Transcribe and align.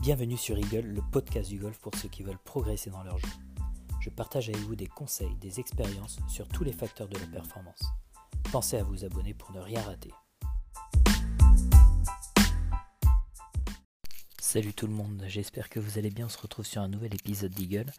Bienvenue 0.00 0.38
sur 0.38 0.56
Eagle, 0.56 0.86
le 0.86 1.02
podcast 1.12 1.50
du 1.50 1.58
golf 1.58 1.78
pour 1.78 1.94
ceux 1.94 2.08
qui 2.08 2.22
veulent 2.22 2.38
progresser 2.38 2.88
dans 2.88 3.02
leur 3.02 3.18
jeu. 3.18 3.28
Je 4.00 4.08
partage 4.08 4.48
avec 4.48 4.62
vous 4.62 4.74
des 4.74 4.86
conseils, 4.86 5.36
des 5.42 5.60
expériences 5.60 6.18
sur 6.26 6.48
tous 6.48 6.64
les 6.64 6.72
facteurs 6.72 7.06
de 7.06 7.18
la 7.18 7.26
performance. 7.26 7.82
Pensez 8.50 8.78
à 8.78 8.82
vous 8.82 9.04
abonner 9.04 9.34
pour 9.34 9.52
ne 9.52 9.60
rien 9.60 9.82
rater. 9.82 10.10
Salut 14.40 14.72
tout 14.72 14.86
le 14.86 14.94
monde, 14.94 15.22
j'espère 15.26 15.68
que 15.68 15.78
vous 15.78 15.98
allez 15.98 16.10
bien. 16.10 16.24
On 16.24 16.30
se 16.30 16.38
retrouve 16.38 16.64
sur 16.64 16.80
un 16.80 16.88
nouvel 16.88 17.14
épisode 17.14 17.52
d'Eagle. 17.52 17.92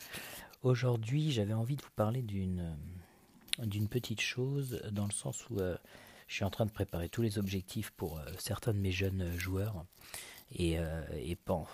Aujourd'hui, 0.64 1.32
j'avais 1.32 1.54
envie 1.54 1.76
de 1.76 1.84
vous 1.84 1.96
parler 1.96 2.24
d'une 2.24 3.88
petite 3.88 4.22
chose 4.22 4.82
dans 4.92 5.06
le 5.06 5.14
sens 5.14 5.48
où 5.52 5.60
euh, 5.60 5.78
je 6.28 6.34
suis 6.34 6.46
en 6.46 6.50
train 6.50 6.66
de 6.66 6.72
préparer 6.72 7.10
tous 7.10 7.22
les 7.22 7.38
objectifs 7.38 7.92
pour 7.92 8.18
euh, 8.18 8.26
certains 8.40 8.74
de 8.74 8.80
mes 8.80 8.92
jeunes 8.92 9.38
joueurs 9.38 9.86
et, 10.54 10.80
euh, 10.80 11.02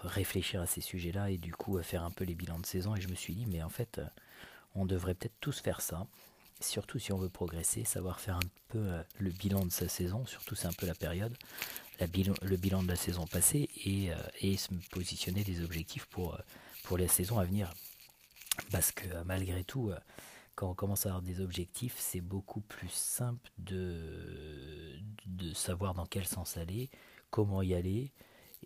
réfléchir 0.04 0.62
à 0.62 0.66
ces 0.68 0.82
sujets-là 0.82 1.30
et 1.30 1.38
du 1.38 1.54
coup 1.54 1.82
faire 1.82 2.04
un 2.04 2.12
peu 2.12 2.24
les 2.24 2.36
bilans 2.36 2.60
de 2.60 2.66
saison. 2.66 2.96
Et 2.96 3.02
je 3.02 3.08
me 3.08 3.16
suis 3.16 3.36
dit, 3.36 3.46
mais 3.46 3.62
en 3.64 3.70
fait, 3.70 4.00
euh, 4.00 4.06
on 4.76 4.86
devrait 4.86 5.14
peut-être 5.14 5.40
tous 5.40 5.60
faire 5.60 5.82
ça. 5.82 6.08
Surtout 6.60 6.98
si 6.98 7.14
on 7.14 7.18
veut 7.18 7.30
progresser, 7.30 7.84
savoir 7.84 8.20
faire 8.20 8.38
un 8.38 8.50
peu 8.70 8.80
euh, 8.80 9.04
le 9.20 9.30
bilan 9.30 9.66
de 9.66 9.72
sa 9.72 9.88
saison, 9.88 10.26
surtout 10.26 10.56
c'est 10.56 10.68
un 10.68 10.74
peu 10.74 10.88
la 10.88 10.96
période, 10.96 11.36
le 12.00 12.56
bilan 12.58 12.84
de 12.84 12.88
la 12.88 12.96
saison 12.96 13.26
passée 13.26 13.70
et, 13.86 14.10
et 14.42 14.56
se 14.58 14.70
positionner 14.92 15.44
des 15.44 15.64
objectifs 15.64 16.06
pour, 16.06 16.40
pour 16.84 16.98
la 16.98 17.08
saison 17.08 17.40
à 17.40 17.46
venir. 17.46 17.74
Parce 18.72 18.92
que 18.92 19.08
malgré 19.26 19.64
tout, 19.64 19.92
quand 20.56 20.70
on 20.70 20.74
commence 20.76 21.06
à 21.06 21.10
avoir 21.10 21.22
des 21.24 21.42
objectifs, 21.42 21.96
c'est 21.98 22.22
beaucoup 22.22 22.62
plus 22.62 22.92
simple 22.92 23.50
de, 23.58 25.00
de 25.26 25.54
savoir 25.54 25.94
dans 25.94 26.06
quel 26.06 26.26
sens 26.26 26.58
aller, 26.58 26.90
comment 27.30 27.62
y 27.62 27.74
aller, 27.76 28.12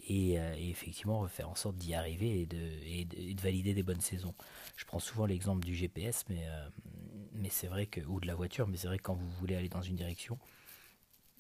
euh, 0.10 0.56
et, 0.58 0.70
effectivement 0.70 1.28
faire 1.28 1.50
en 1.50 1.56
sorte 1.56 1.76
d'y 1.76 1.94
arriver 1.94 2.42
et 2.42 2.46
de, 2.46 2.58
et, 2.86 3.06
de, 3.06 3.42
valider 3.42 3.74
des 3.74 3.84
bonnes 3.84 4.02
saisons. 4.02 4.34
Je 4.76 4.86
prends 4.86 5.00
souvent 5.00 5.26
l'exemple 5.26 5.64
du 5.66 5.76
GPS, 5.76 6.26
euh, 6.32 6.70
mais 7.34 7.50
c'est 7.50 7.68
vrai 7.68 7.86
que, 7.86 8.02
ou 8.02 8.20
de 8.20 8.28
la 8.28 8.36
voiture, 8.36 8.68
mais 8.68 8.78
c'est 8.78 8.88
vrai 8.88 8.98
que 8.98 9.04
quand 9.04 9.16
vous 9.16 9.30
voulez 9.40 9.56
aller 9.56 9.70
dans 9.70 9.82
une 9.82 9.96
direction, 9.96 10.40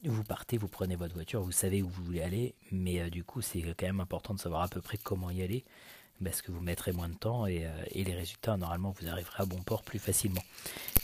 vous 0.03 0.23
partez, 0.23 0.57
vous 0.57 0.67
prenez 0.67 0.95
votre 0.95 1.13
voiture, 1.13 1.41
vous 1.41 1.51
savez 1.51 1.81
où 1.81 1.89
vous 1.89 2.03
voulez 2.03 2.21
aller, 2.21 2.55
mais 2.71 3.01
euh, 3.01 3.09
du 3.09 3.23
coup 3.23 3.41
c'est 3.41 3.61
quand 3.61 3.85
même 3.85 3.99
important 3.99 4.33
de 4.33 4.39
savoir 4.39 4.63
à 4.63 4.67
peu 4.67 4.81
près 4.81 4.97
comment 4.97 5.29
y 5.31 5.41
aller, 5.41 5.63
parce 6.23 6.41
que 6.41 6.51
vous 6.51 6.61
mettrez 6.61 6.91
moins 6.91 7.09
de 7.09 7.15
temps 7.15 7.47
et, 7.47 7.67
et 7.91 8.03
les 8.03 8.13
résultats, 8.13 8.55
normalement, 8.55 8.91
vous 8.91 9.09
arriverez 9.09 9.41
à 9.41 9.45
bon 9.45 9.57
port 9.63 9.81
plus 9.81 9.97
facilement. 9.97 10.43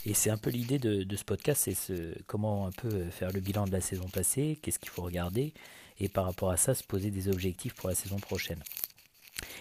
Et 0.06 0.14
c'est 0.14 0.30
un 0.30 0.36
peu 0.36 0.48
l'idée 0.48 0.78
de, 0.78 1.02
de, 1.02 1.16
ce 1.16 1.24
podcast, 1.24 1.62
c'est 1.64 1.74
ce, 1.74 2.14
comment 2.28 2.68
un 2.68 2.70
peu 2.70 3.10
faire 3.10 3.32
le 3.32 3.40
bilan 3.40 3.66
de 3.66 3.72
la 3.72 3.80
saison 3.80 4.08
passée, 4.08 4.60
qu'est-ce 4.62 4.78
qu'il 4.78 4.90
faut 4.90 5.02
regarder, 5.02 5.54
et 5.98 6.08
par 6.08 6.24
rapport 6.24 6.50
à 6.50 6.56
ça 6.56 6.74
se 6.74 6.84
poser 6.84 7.10
des 7.10 7.28
objectifs 7.28 7.74
pour 7.74 7.88
la 7.88 7.94
saison 7.94 8.16
prochaine. 8.16 8.62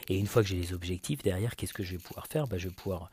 Et 0.10 0.18
une 0.18 0.28
fois 0.28 0.42
que 0.42 0.48
j'ai 0.48 0.58
les 0.58 0.74
objectifs 0.74 1.22
derrière, 1.22 1.56
qu'est-ce 1.56 1.74
que 1.74 1.84
je 1.84 1.94
vais 1.94 2.02
pouvoir 2.02 2.28
faire? 2.28 2.48
Bah, 2.48 2.58
Je 2.58 2.70
vais 2.70 2.74
pouvoir 2.74 3.10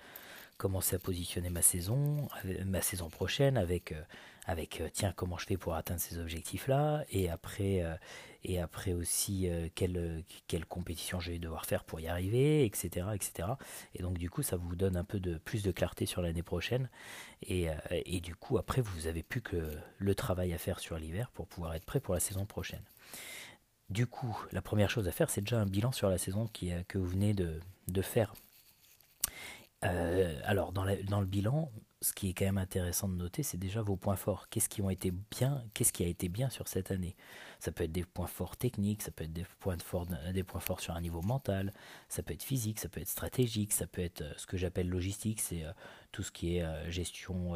commencer 0.57 0.97
à 0.97 0.99
positionner 0.99 1.51
ma 1.51 1.63
saison, 1.63 2.29
ma 2.65 2.81
saison 2.81 3.11
prochaine 3.11 3.57
avec, 3.57 3.93
euh, 3.93 4.03
avec 4.47 4.81
euh, 4.81 4.89
tiens, 4.93 5.13
comment 5.15 5.37
je 5.37 5.47
fais 5.47 5.57
pour 5.57 5.75
atteindre 5.75 6.01
ces 6.01 6.19
objectifs-là, 6.19 7.05
et 7.11 7.29
après, 7.29 7.83
euh, 7.83 7.97
et 8.45 8.61
après 8.61 8.93
aussi 8.93 9.49
quelle, 9.75 10.23
quelle 10.47 10.67
compétition 10.67 11.19
je 11.19 11.33
vais 11.33 11.39
devoir 11.39 11.65
faire 11.65 11.83
pour 11.83 11.99
y 12.01 12.09
arriver, 12.09 12.65
etc., 12.67 13.07
etc. 13.15 13.49
Et 13.95 14.03
donc 14.03 14.19
du 14.19 14.29
coup, 14.29 14.43
ça 14.43 14.57
vous 14.57 14.77
donne 14.77 14.97
un 14.97 15.05
peu 15.05 15.19
de 15.19 15.39
plus 15.39 15.63
de 15.63 15.73
clarté 15.73 16.05
sur 16.05 16.21
l'année 16.21 16.43
prochaine, 16.43 16.91
et, 17.43 17.69
et 17.91 18.21
du 18.21 18.35
coup, 18.37 18.59
après, 18.59 18.83
vous 18.83 19.07
avez 19.07 19.23
plus 19.23 19.41
que 19.41 19.71
le 19.97 20.15
travail 20.15 20.53
à 20.53 20.59
faire 20.59 20.79
sur 20.79 20.99
l'hiver 20.99 21.31
pour 21.33 21.47
pouvoir 21.47 21.75
être 21.75 21.87
prêt 21.87 22.01
pour 22.01 22.13
la 22.13 22.21
saison 22.21 22.45
prochaine. 22.45 22.83
Du 23.91 24.07
coup, 24.07 24.37
la 24.53 24.63
première 24.63 24.91
chose 24.91 25.09
à 25.09 25.13
faire, 25.13 25.31
c'est 25.31 25.43
déjà 25.43 25.61
un 25.61 25.67
bilan 25.67 25.93
sur 25.93 26.09
la 26.09 26.19
saison 26.19 26.47
qui, 26.47 26.73
que 26.89 26.99
vous 26.99 27.07
venez 27.07 27.35
de, 27.35 27.61
faire. 28.03 28.35
Euh, 29.85 30.41
alors, 30.45 30.73
dans, 30.73 30.85
le 30.85 31.27
bilan, 31.27 31.71
ce 32.05 32.13
qui 32.13 32.29
est 32.29 32.35
quand 32.35 32.45
même 32.45 32.59
intéressant 32.59 33.09
de 33.09 33.15
noter, 33.15 33.43
c'est 33.43 33.57
déjà 33.59 33.83
vos 33.83 33.97
points 33.97 34.17
forts. 34.17 34.49
Qu'est-ce 34.49 34.69
qui 34.69 34.83
qu'est-ce 35.75 35.93
qui 35.93 36.05
a 36.05 36.07
été 36.07 36.29
bien 36.29 36.51
sur 36.51 36.69
cette 36.69 36.91
année? 36.91 37.17
Ça 37.61 37.73
peut 37.73 37.85
être 37.85 37.93
des 37.93 38.05
points 38.05 38.27
forts 38.27 38.57
techniques, 38.57 39.03
ça 39.03 39.11
peut 39.11 39.25
être 39.25 39.33
des 39.33 39.47
points, 39.61 39.79
forts, 39.79 40.07
des 40.33 40.45
points 40.45 40.61
forts 40.61 40.81
sur 40.81 40.95
un 40.95 41.01
niveau 41.01 41.23
mental, 41.23 41.73
ça 42.09 42.23
peut 42.23 42.35
être 42.35 42.43
physique, 42.43 42.79
ça 42.79 42.89
peut 42.89 43.01
être 43.01 43.09
stratégique, 43.09 43.73
ça 43.73 43.87
peut 43.87 44.03
être 44.03 44.21
euh, 44.21 44.33
ce 44.37 44.47
que 44.47 44.57
j'appelle 44.59 44.89
logistique, 44.89 45.41
c'est 45.41 45.65
euh, 45.65 45.73
tout 46.15 46.23
ce 46.23 46.31
qui 46.33 46.57
est 46.57 46.63
euh, 46.63 46.91
gestion 46.91 47.53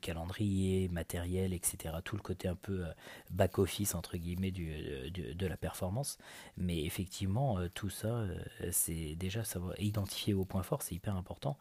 calendrier, 0.00 0.88
matériel, 0.88 1.52
etc. 1.52 1.94
Tout 2.04 2.16
le 2.16 2.22
côté 2.22 2.48
un 2.48 2.54
peu 2.54 2.84
back-office, 3.30 3.94
entre 3.94 4.16
guillemets, 4.16 4.50
du, 4.50 5.10
de 5.10 5.46
la 5.46 5.56
performance. 5.56 6.18
Mais 6.56 6.84
effectivement, 6.84 7.58
tout 7.74 7.90
ça, 7.90 8.24
c'est 8.70 9.14
déjà 9.16 9.44
savoir 9.44 9.78
identifier 9.80 10.32
vos 10.32 10.44
points 10.44 10.62
forts, 10.62 10.82
c'est 10.82 10.94
hyper 10.94 11.16
important 11.16 11.56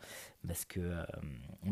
parce 0.46 0.66
que, 0.66 1.04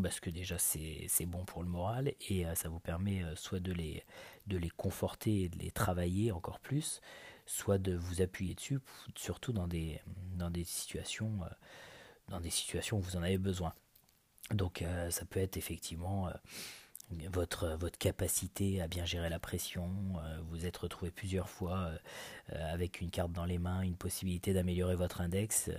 parce 0.01 0.19
que 0.19 0.29
déjà 0.29 0.57
c'est 0.57 1.25
bon 1.25 1.45
pour 1.45 1.63
le 1.63 1.69
moral 1.69 2.13
et 2.29 2.45
euh, 2.45 2.55
ça 2.55 2.69
vous 2.69 2.79
permet 2.79 3.23
euh, 3.23 3.35
soit 3.35 3.59
de 3.59 3.73
les, 3.73 4.03
de 4.47 4.57
les 4.57 4.69
conforter 4.69 5.49
de 5.49 5.57
les 5.57 5.71
travailler 5.71 6.31
encore 6.31 6.59
plus, 6.59 7.01
soit 7.45 7.77
de 7.77 7.95
vous 7.95 8.21
appuyer 8.21 8.55
dessus, 8.55 8.79
surtout 9.15 9.53
dans 9.53 9.67
des, 9.67 10.01
dans 10.35 10.49
des, 10.49 10.63
situations, 10.63 11.39
euh, 11.43 11.49
dans 12.29 12.39
des 12.39 12.49
situations 12.49 12.97
où 12.97 13.01
vous 13.01 13.15
en 13.15 13.23
avez 13.23 13.37
besoin. 13.37 13.73
Donc 14.51 14.83
ça 15.09 15.25
peut 15.25 15.39
être 15.39 15.57
effectivement 15.57 16.29
votre, 17.31 17.75
votre 17.79 17.97
capacité 17.97 18.81
à 18.81 18.87
bien 18.87 19.05
gérer 19.05 19.29
la 19.29 19.39
pression, 19.39 19.89
euh, 20.23 20.39
vous 20.49 20.65
êtes 20.65 20.77
retrouvé 20.77 21.11
plusieurs 21.11 21.49
fois 21.49 21.77
euh, 21.77 21.97
euh, 21.97 21.99
avec 22.53 23.01
une 23.01 23.09
carte 23.09 23.31
dans 23.31 23.45
les 23.45 23.57
mains, 23.57 23.81
une 23.81 23.95
possibilité 23.95 24.53
d'améliorer 24.53 24.95
votre 24.95 25.21
index 25.21 25.69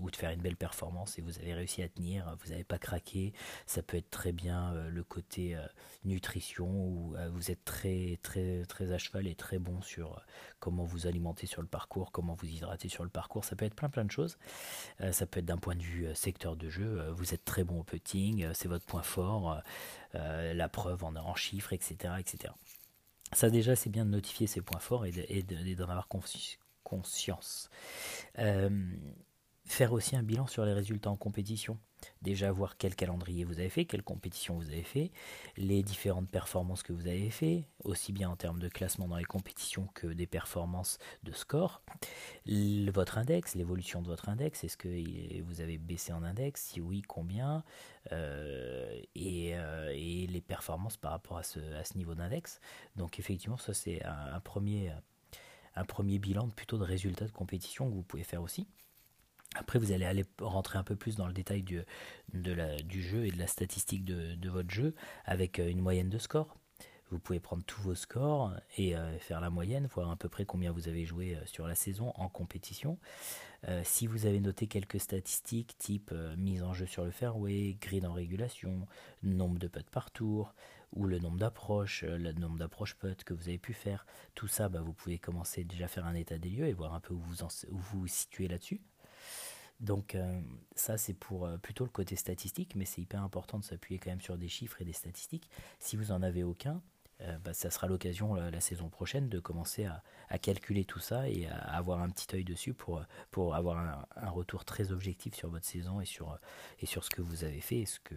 ou 0.00 0.10
de 0.10 0.16
faire 0.16 0.30
une 0.30 0.40
belle 0.40 0.56
performance 0.56 1.18
et 1.18 1.22
vous 1.22 1.38
avez 1.38 1.54
réussi 1.54 1.82
à 1.82 1.88
tenir, 1.88 2.36
vous 2.42 2.50
n'avez 2.50 2.64
pas 2.64 2.78
craqué. 2.78 3.32
Ça 3.66 3.82
peut 3.82 3.96
être 3.96 4.10
très 4.10 4.32
bien 4.32 4.72
le 4.88 5.02
côté 5.02 5.56
nutrition 6.04 6.68
où 6.68 7.16
vous 7.32 7.50
êtes 7.50 7.64
très, 7.64 8.18
très, 8.22 8.64
très 8.66 8.92
à 8.92 8.98
cheval 8.98 9.26
et 9.26 9.34
très 9.34 9.58
bon 9.58 9.80
sur 9.82 10.20
comment 10.60 10.84
vous 10.84 11.06
alimenter 11.06 11.46
sur 11.46 11.62
le 11.62 11.68
parcours, 11.68 12.12
comment 12.12 12.34
vous 12.34 12.46
hydrater 12.46 12.88
sur 12.88 13.04
le 13.04 13.10
parcours. 13.10 13.44
Ça 13.44 13.56
peut 13.56 13.64
être 13.64 13.74
plein 13.74 13.88
plein 13.88 14.04
de 14.04 14.10
choses. 14.10 14.38
ça 15.10 15.26
peut 15.26 15.40
être 15.40 15.46
d'un 15.46 15.58
point 15.58 15.74
de 15.74 15.82
vue 15.82 16.06
secteur 16.14 16.56
de 16.56 16.68
jeu, 16.68 17.10
vous 17.10 17.34
êtes 17.34 17.44
très 17.44 17.64
bon 17.64 17.80
au 17.80 17.84
putting, 17.84 18.48
c'est 18.54 18.68
votre 18.68 18.86
point 18.86 19.02
fort. 19.02 19.60
la 20.14 20.68
preuve 20.68 21.04
en, 21.04 21.16
en 21.16 21.34
chiffres, 21.34 21.72
etc., 21.72 22.14
etc. 22.18 22.52
Ça 23.32 23.50
déjà, 23.50 23.76
c'est 23.76 23.90
bien 23.90 24.04
de 24.04 24.10
notifier 24.10 24.46
ses 24.46 24.60
points 24.60 24.80
forts 24.80 25.06
et 25.06 25.42
d'en 25.42 25.88
avoir 25.88 26.08
conscience. 26.08 27.70
Euh, 28.38 28.70
faire 29.64 29.92
aussi 29.92 30.16
un 30.16 30.22
bilan 30.22 30.46
sur 30.46 30.64
les 30.64 30.72
résultats 30.72 31.10
en 31.10 31.16
compétition. 31.16 31.78
Déjà 32.22 32.50
voir 32.52 32.76
quel 32.76 32.94
calendrier 32.94 33.44
vous 33.44 33.58
avez 33.58 33.68
fait, 33.68 33.84
quelle 33.84 34.02
compétition 34.02 34.56
vous 34.56 34.68
avez 34.68 34.82
fait, 34.82 35.10
les 35.56 35.82
différentes 35.82 36.28
performances 36.28 36.82
que 36.82 36.92
vous 36.92 37.06
avez 37.06 37.30
fait, 37.30 37.68
aussi 37.84 38.12
bien 38.12 38.30
en 38.30 38.36
termes 38.36 38.60
de 38.60 38.68
classement 38.68 39.08
dans 39.08 39.16
les 39.16 39.24
compétitions 39.24 39.88
que 39.94 40.06
des 40.06 40.26
performances 40.26 40.98
de 41.22 41.32
score. 41.32 41.82
votre 42.46 43.18
index, 43.18 43.54
l'évolution 43.54 44.02
de 44.02 44.08
votre 44.08 44.28
index, 44.28 44.64
est-ce 44.64 44.76
que 44.76 45.42
vous 45.42 45.60
avez 45.60 45.78
baissé 45.78 46.12
en 46.12 46.22
index? 46.22 46.62
Si 46.62 46.80
oui, 46.80 47.02
combien? 47.02 47.64
Euh, 48.10 49.00
euh, 49.16 49.90
et, 49.94 50.26
les 50.26 50.40
performances 50.40 50.96
par 50.96 51.12
rapport 51.12 51.38
à 51.38 51.42
ce, 51.42 51.60
niveau 51.96 52.14
d'index. 52.14 52.60
Donc 52.96 53.18
effectivement, 53.18 53.56
ça 53.56 53.74
c'est 53.74 54.02
un, 54.04 54.40
premier, 54.40 54.92
un 55.76 55.84
premier 55.84 56.18
bilan 56.18 56.48
plutôt 56.48 56.78
de 56.78 56.84
résultats 56.84 57.26
de 57.26 57.32
compétition 57.32 57.88
que 57.88 57.94
vous 57.94 58.02
pouvez 58.02 58.24
faire 58.24 58.42
aussi. 58.42 58.66
Après, 59.54 59.78
vous 59.78 59.92
allez 59.92 60.04
aller 60.04 60.24
rentrer 60.40 60.78
un 60.78 60.82
peu 60.82 60.96
plus 60.96 61.16
dans 61.16 61.26
le 61.26 61.32
détail 61.32 61.62
du, 61.62 61.82
de 62.32 62.82
du 62.82 63.02
jeu 63.02 63.26
et 63.26 63.30
de 63.30 63.38
la 63.38 63.46
statistique 63.46 64.04
de, 64.04 64.48
votre 64.48 64.70
jeu 64.70 64.94
avec 65.24 65.58
euh, 65.58 65.68
une 65.68 65.80
moyenne 65.80 66.08
de 66.08 66.18
score. 66.18 66.56
Vous 67.10 67.18
pouvez 67.18 67.40
prendre 67.40 67.62
tous 67.64 67.82
vos 67.82 67.94
scores 67.94 68.54
et 68.78 68.96
euh, 68.96 69.18
faire 69.18 69.42
la 69.42 69.50
moyenne, 69.50 69.86
voir 69.86 70.10
à 70.10 70.16
peu 70.16 70.30
près 70.30 70.46
combien 70.46 70.72
vous 70.72 70.88
avez 70.88 71.04
joué 71.04 71.36
euh, 71.36 71.44
sur 71.44 71.66
la 71.66 71.74
saison 71.74 72.12
en 72.16 72.28
compétition. 72.28 72.98
si 73.84 74.06
vous 74.06 74.26
avez 74.26 74.40
noté 74.40 74.66
quelques 74.66 74.98
statistiques 74.98 75.76
type 75.78 76.12
mise 76.36 76.62
en 76.62 76.72
jeu 76.72 76.86
sur 76.86 77.04
le 77.04 77.10
fairway, 77.10 77.76
grid 77.80 78.04
en 78.06 78.12
régulation, 78.12 78.88
nombre 79.22 79.58
de 79.58 79.68
putts 79.68 79.90
par 79.90 80.10
tour, 80.10 80.54
ou 80.92 81.06
le 81.06 81.18
nombre 81.18 81.38
d'approches, 81.38 82.02
le 82.02 82.32
nombre 82.32 82.58
d'approches 82.58 82.96
putts 82.96 83.22
que 83.22 83.34
vous 83.34 83.48
avez 83.48 83.58
pu 83.58 83.72
faire, 83.72 84.04
tout 84.34 84.48
ça, 84.48 84.68
bah, 84.68 84.80
vous 84.80 84.92
pouvez 84.92 85.18
commencer 85.18 85.62
déjà 85.62 85.84
à 85.84 85.88
faire 85.88 86.06
un 86.06 86.14
état 86.14 86.38
des 86.38 86.50
lieux 86.50 86.66
et 86.66 86.72
voir 86.72 86.92
un 86.94 87.00
peu 87.00 87.14
où 87.14 87.20
vous, 87.20 87.44
où 87.44 87.78
vous, 87.78 88.00
vous 88.00 88.06
situez 88.08 88.48
là-dessus. 88.48 88.80
Donc 89.82 90.14
euh, 90.14 90.40
ça 90.76 90.96
c'est 90.96 91.12
pour 91.12 91.44
euh, 91.44 91.58
plutôt 91.58 91.84
le 91.84 91.90
côté 91.90 92.16
statistique, 92.16 92.74
mais 92.76 92.84
c'est 92.84 93.02
hyper 93.02 93.22
important 93.22 93.58
de 93.58 93.64
s'appuyer 93.64 93.98
quand 93.98 94.10
même 94.10 94.20
sur 94.20 94.38
des 94.38 94.48
chiffres 94.48 94.80
et 94.80 94.84
des 94.84 94.92
statistiques. 94.92 95.50
Si 95.80 95.96
vous 95.96 96.06
n'en 96.06 96.22
avez 96.22 96.44
aucun, 96.44 96.80
euh, 97.22 97.36
bah, 97.38 97.52
ça 97.52 97.68
sera 97.68 97.88
l'occasion 97.88 98.34
la, 98.34 98.60
saison 98.60 98.88
prochaine 98.88 99.28
de 99.28 99.40
commencer 99.40 99.84
à, 99.84 100.02
calculer 100.38 100.84
tout 100.86 100.98
ça 100.98 101.28
et 101.28 101.46
à 101.46 101.76
avoir 101.76 102.00
un 102.00 102.08
petit 102.08 102.34
œil 102.34 102.44
dessus 102.44 102.72
pour, 102.72 103.04
pour 103.30 103.54
avoir 103.54 104.06
un, 104.16 104.30
retour 104.30 104.64
très 104.64 104.92
objectif 104.92 105.34
sur 105.34 105.50
votre 105.50 105.66
saison 105.66 106.00
et 106.00 106.06
sur, 106.06 106.38
et 106.80 106.86
sur 106.86 107.04
ce 107.04 107.10
que 107.10 107.20
vous 107.20 107.44
avez 107.44 107.60
fait 107.60 107.80
et, 107.80 107.86
ce 107.86 108.00
que, 108.00 108.14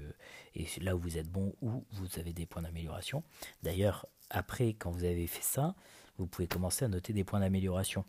et 0.56 0.66
là 0.80 0.96
où 0.96 1.00
vous 1.00 1.18
êtes 1.18 1.30
bon, 1.30 1.54
où 1.62 1.84
vous 1.92 2.20
avez 2.20 2.32
des 2.32 2.46
points 2.46 2.62
d'amélioration. 2.62 3.22
D'ailleurs, 3.64 4.08
après, 4.30 4.70
quand 4.76 4.92
vous 4.92 5.04
avez 5.04 5.28
fait 5.28 5.44
ça, 5.44 5.76
vous 6.18 6.26
pouvez 6.26 6.48
commencer 6.48 6.86
à 6.86 6.88
noter 6.88 7.12
des 7.12 7.26
points 7.26 7.42
d'amélioration 7.42 8.06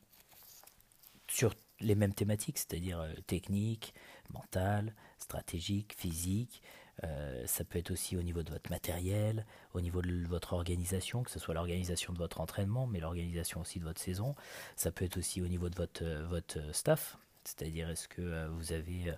sur 1.26 1.52
les 1.80 1.94
mêmes 1.94 2.14
thématiques, 2.14 2.58
c'est-à-dire 2.58 3.00
euh, 3.00 3.12
technique, 3.26 3.94
mentale, 4.30 4.94
stratégique, 5.18 5.94
physique. 5.96 6.62
Euh, 7.04 7.46
ça 7.46 7.64
peut 7.64 7.78
être 7.78 7.90
aussi 7.90 8.16
au 8.16 8.22
niveau 8.22 8.42
de 8.42 8.50
votre 8.50 8.70
matériel, 8.70 9.44
au 9.74 9.82
niveau 9.82 10.00
de 10.00 10.26
votre 10.26 10.54
organisation, 10.54 11.22
que 11.22 11.30
ce 11.30 11.38
soit 11.38 11.52
l'organisation 11.52 12.12
de 12.12 12.18
votre 12.18 12.40
entraînement, 12.40 12.86
mais 12.86 13.00
l'organisation 13.00 13.60
aussi 13.60 13.78
de 13.78 13.84
votre 13.84 14.00
saison. 14.00 14.34
Ça 14.76 14.90
peut 14.90 15.04
être 15.04 15.18
aussi 15.18 15.42
au 15.42 15.48
niveau 15.48 15.68
de 15.68 15.76
votre, 15.76 16.04
euh, 16.04 16.26
votre 16.26 16.74
staff, 16.74 17.18
c'est-à-dire 17.44 17.90
est-ce 17.90 18.08
que 18.08 18.48
vous 18.48 18.72
avez 18.72 19.14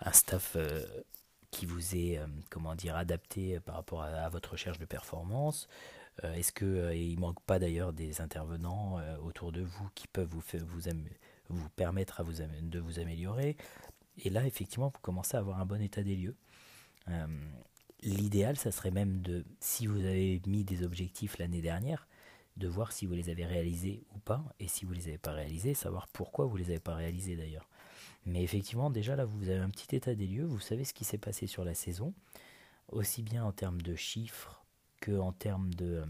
un 0.00 0.12
staff 0.12 0.58
qui 1.50 1.64
vous 1.64 1.96
est 1.96 2.20
comment 2.50 2.74
dire 2.74 2.96
adapté 2.96 3.60
par 3.60 3.76
rapport 3.76 4.02
à, 4.02 4.28
votre 4.28 4.52
recherche 4.52 4.78
de 4.78 4.84
performance? 4.84 5.68
Est-ce 6.22 6.52
qu'il 6.52 7.14
ne 7.14 7.18
manque 7.18 7.40
pas 7.46 7.58
d'ailleurs 7.58 7.94
des 7.94 8.20
intervenants 8.20 9.00
autour 9.22 9.52
de 9.52 9.62
vous 9.62 9.88
qui 9.94 10.06
peuvent 10.06 10.28
vous, 10.28 10.42
faire, 10.42 10.60
vous, 10.66 10.86
vous 11.48 11.68
permettre 11.70 12.20
à 12.20 12.22
vous, 12.22 12.34
de 12.62 12.78
vous 12.78 12.98
améliorer. 12.98 13.56
Et 14.18 14.30
là, 14.30 14.46
effectivement, 14.46 14.88
vous 14.88 15.00
commencez 15.00 15.36
à 15.36 15.40
avoir 15.40 15.60
un 15.60 15.66
bon 15.66 15.80
état 15.80 16.02
des 16.02 16.16
lieux. 16.16 16.36
Euh, 17.08 17.26
l'idéal, 18.02 18.56
ça 18.56 18.70
serait 18.70 18.90
même 18.90 19.20
de, 19.22 19.44
si 19.60 19.86
vous 19.86 20.00
avez 20.00 20.40
mis 20.46 20.64
des 20.64 20.82
objectifs 20.82 21.38
l'année 21.38 21.62
dernière, 21.62 22.06
de 22.56 22.68
voir 22.68 22.92
si 22.92 23.06
vous 23.06 23.14
les 23.14 23.30
avez 23.30 23.46
réalisés 23.46 24.04
ou 24.14 24.18
pas, 24.18 24.44
et 24.60 24.68
si 24.68 24.84
vous 24.84 24.92
les 24.92 25.08
avez 25.08 25.18
pas 25.18 25.32
réalisés, 25.32 25.74
savoir 25.74 26.08
pourquoi 26.08 26.46
vous 26.46 26.56
les 26.56 26.70
avez 26.70 26.80
pas 26.80 26.94
réalisés 26.94 27.36
d'ailleurs. 27.36 27.68
Mais 28.26 28.42
effectivement, 28.42 28.90
déjà 28.90 29.16
là, 29.16 29.24
vous 29.24 29.48
avez 29.48 29.58
un 29.58 29.70
petit 29.70 29.96
état 29.96 30.14
des 30.14 30.26
lieux, 30.26 30.44
vous 30.44 30.60
savez 30.60 30.84
ce 30.84 30.92
qui 30.92 31.04
s'est 31.04 31.18
passé 31.18 31.46
sur 31.46 31.64
la 31.64 31.74
saison, 31.74 32.14
aussi 32.88 33.22
bien 33.22 33.44
en 33.44 33.52
termes 33.52 33.80
de 33.80 33.94
chiffres 33.96 34.64
que 35.00 35.18
en 35.18 35.32
termes 35.32 35.72
de, 35.74 36.04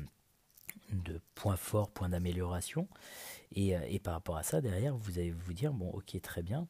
de 0.93 1.21
points 1.35 1.56
forts, 1.56 1.91
points 1.91 2.09
d'amélioration. 2.09 2.89
Et, 3.55 3.77
euh, 3.77 3.81
et, 3.89 3.99
par 3.99 4.15
rapport 4.15 4.37
à 4.37 4.43
ça, 4.43 4.61
derrière, 4.61 4.97
vous 4.97 5.19
allez 5.19 5.33
vous 5.33 5.53
dire, 5.53 5.73
bon, 5.73 5.91
ok, 5.91 6.21
très 6.21 6.43
bien, 6.43 6.67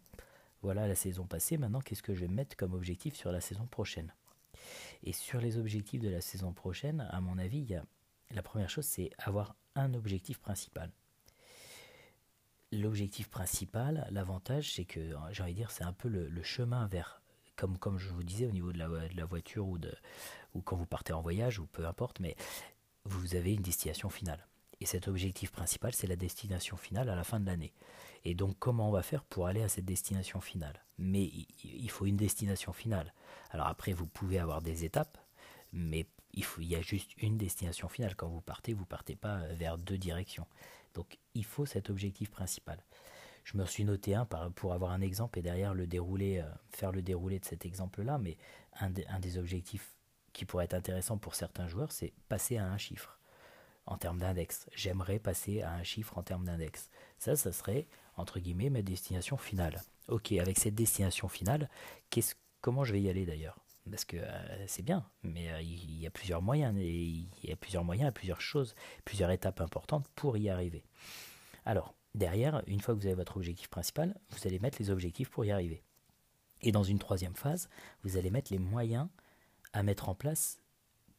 voilà 0.62 0.86
la 0.86 0.94
saison 0.94 1.26
passée, 1.26 1.58
maintenant, 1.58 1.80
qu'est-ce 1.80 2.02
que 2.02 2.14
je 2.14 2.20
vais 2.20 2.28
mettre 2.28 2.56
comme 2.56 2.72
objectif 2.72 3.14
sur 3.14 3.32
la 3.32 3.40
saison 3.40 3.66
prochaine? 3.66 4.12
Et 5.02 5.12
sur 5.12 5.40
les 5.40 5.58
objectifs 5.58 6.00
de 6.00 6.08
la 6.08 6.20
saison 6.20 6.52
prochaine, 6.52 7.06
à 7.10 7.20
mon 7.20 7.36
avis, 7.38 7.66
la 8.30 8.42
première 8.42 8.70
chose, 8.70 8.84
c'est 8.84 9.10
avoir 9.18 9.56
un 9.74 9.92
objectif 9.94 10.38
principal. 10.38 10.92
L'objectif 12.70 13.28
principal, 13.28 14.06
l'avantage, 14.10 14.72
c'est 14.72 14.84
que, 14.84 15.14
j'ai 15.32 15.42
envie 15.42 15.52
de 15.52 15.58
dire, 15.58 15.72
c'est 15.72 15.84
un 15.84 15.92
peu 15.92 16.08
le, 16.08 16.42
chemin 16.42 16.86
vers, 16.86 17.22
comme, 17.56 17.76
comme 17.76 17.98
je 17.98 18.08
vous 18.10 18.22
disais, 18.22 18.46
au 18.46 18.52
niveau 18.52 18.72
de 18.72 18.78
la, 18.78 18.88
de 18.88 19.16
la 19.16 19.24
voiture 19.24 19.66
ou, 19.66 19.78
de, 19.78 19.92
ou 20.54 20.60
quand 20.62 20.76
vous 20.76 20.86
partez 20.86 21.12
en 21.12 21.20
voyage, 21.20 21.58
ou 21.58 21.66
peu 21.66 21.86
importe, 21.86 22.20
mais 22.20 22.36
vous 23.04 23.34
avez 23.34 23.54
une 23.54 23.62
destination 23.62 24.08
finale. 24.08 24.46
Et 24.80 24.86
cet 24.86 25.06
objectif 25.06 25.52
principal, 25.52 25.94
c'est 25.94 26.06
la 26.06 26.16
destination 26.16 26.76
finale 26.76 27.08
à 27.08 27.14
la 27.14 27.24
fin 27.24 27.38
de 27.38 27.46
l'année. 27.46 27.72
Et 28.24 28.34
donc, 28.34 28.56
comment 28.58 28.88
on 28.88 28.92
va 28.92 29.02
faire 29.02 29.24
pour 29.24 29.46
aller 29.46 29.62
à 29.62 29.68
cette 29.68 29.84
destination 29.84 30.40
finale? 30.40 30.84
Mais 30.98 31.30
il 31.64 31.90
faut 31.90 32.06
une 32.06 32.16
destination 32.16 32.72
finale. 32.72 33.12
Alors 33.50 33.66
après, 33.68 33.92
vous 33.92 34.06
pouvez 34.06 34.38
avoir 34.38 34.62
des 34.62 34.84
étapes, 34.84 35.18
mais 35.72 36.06
il, 36.32 36.44
y 36.58 36.76
a 36.76 36.80
juste 36.80 37.16
une 37.22 37.36
destination 37.36 37.88
finale. 37.88 38.16
Quand 38.16 38.28
vous 38.28 38.40
partez, 38.40 38.72
vous 38.72 38.86
partez 38.86 39.16
pas 39.16 39.46
vers 39.52 39.78
deux 39.78 39.98
directions. 39.98 40.46
Donc, 40.94 41.18
il 41.34 41.44
faut 41.44 41.66
cet 41.66 41.90
objectif 41.90 42.30
principal. 42.30 42.82
Je 43.44 43.56
me 43.58 43.66
suis 43.66 43.84
noté 43.84 44.14
un 44.14 44.24
pour 44.24 44.72
avoir 44.72 44.92
un 44.92 45.00
exemple 45.00 45.38
et 45.38 45.42
derrière 45.42 45.74
le 45.74 45.86
dérouler, 45.86 46.38
euh, 46.38 46.48
faire 46.70 46.92
le 46.92 47.02
déroulé 47.02 47.40
de 47.40 47.44
cet 47.44 47.66
exemple-là. 47.66 48.18
Mais 48.18 48.36
un 48.80 48.90
des 49.20 49.38
objectifs 49.38 49.96
qui 50.32 50.44
pourrait 50.44 50.64
être 50.64 50.74
intéressant 50.74 51.18
pour 51.18 51.34
certains 51.34 51.68
joueurs, 51.68 51.92
c'est 51.92 52.12
passer 52.28 52.56
à 52.56 52.66
un 52.66 52.78
chiffre 52.78 53.18
en 53.86 53.96
termes 53.96 54.18
d'index. 54.18 54.66
J'aimerais 54.74 55.18
passer 55.18 55.62
à 55.62 55.72
un 55.72 55.82
chiffre 55.82 56.16
en 56.16 56.22
termes 56.22 56.44
d'index. 56.44 56.88
Ça, 57.18 57.36
ça 57.36 57.52
serait, 57.52 57.86
entre 58.16 58.38
guillemets, 58.38 58.70
ma 58.70 58.82
destination 58.82 59.36
finale. 59.36 59.82
Ok, 60.08 60.32
avec 60.32 60.58
cette 60.58 60.74
destination 60.74 61.28
finale, 61.28 61.68
comment 62.60 62.84
je 62.84 62.92
vais 62.92 63.00
y 63.00 63.08
aller 63.08 63.26
d'ailleurs? 63.26 63.58
Parce 63.90 64.04
que 64.04 64.16
euh, 64.16 64.66
c'est 64.68 64.82
bien, 64.82 65.04
mais 65.24 65.50
euh, 65.50 65.60
il 65.60 65.98
y 65.98 66.06
a 66.06 66.10
plusieurs 66.10 66.40
moyens, 66.40 66.76
et 66.78 66.88
il 66.88 67.28
y 67.42 67.52
a 67.52 67.56
plusieurs 67.56 67.84
moyens, 67.84 68.12
plusieurs 68.12 68.40
choses, 68.40 68.74
plusieurs 69.04 69.30
étapes 69.30 69.60
importantes 69.60 70.06
pour 70.14 70.36
y 70.36 70.48
arriver. 70.48 70.84
Alors, 71.64 71.94
derrière, 72.14 72.62
une 72.68 72.80
fois 72.80 72.94
que 72.94 73.00
vous 73.00 73.06
avez 73.06 73.16
votre 73.16 73.36
objectif 73.36 73.68
principal, 73.68 74.16
vous 74.30 74.46
allez 74.46 74.60
mettre 74.60 74.78
les 74.80 74.90
objectifs 74.90 75.30
pour 75.30 75.44
y 75.44 75.50
arriver. 75.50 75.82
Et 76.60 76.70
dans 76.70 76.84
une 76.84 77.00
troisième 77.00 77.34
phase, 77.34 77.68
vous 78.04 78.16
allez 78.16 78.30
mettre 78.30 78.52
les 78.52 78.60
moyens 78.60 79.08
à 79.72 79.82
mettre 79.82 80.08
en 80.08 80.14
place 80.14 80.58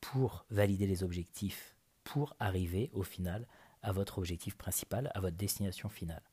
pour 0.01 0.45
valider 0.49 0.87
les 0.87 1.03
objectifs, 1.03 1.75
pour 2.03 2.35
arriver 2.39 2.89
au 2.93 3.03
final 3.03 3.47
à 3.81 3.91
votre 3.91 4.17
objectif 4.17 4.55
principal, 4.55 5.11
à 5.13 5.19
votre 5.19 5.37
destination 5.37 5.89
finale. 5.89 6.23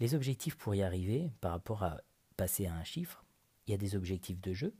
Les 0.00 0.14
objectifs 0.14 0.56
pour 0.56 0.74
y 0.74 0.82
arriver, 0.82 1.30
par 1.40 1.52
rapport 1.52 1.82
à 1.82 2.00
passer 2.36 2.66
à 2.66 2.74
un 2.74 2.84
chiffre, 2.84 3.24
il 3.66 3.72
y 3.72 3.74
a 3.74 3.78
des 3.78 3.96
objectifs 3.96 4.40
de 4.40 4.52
jeu, 4.52 4.74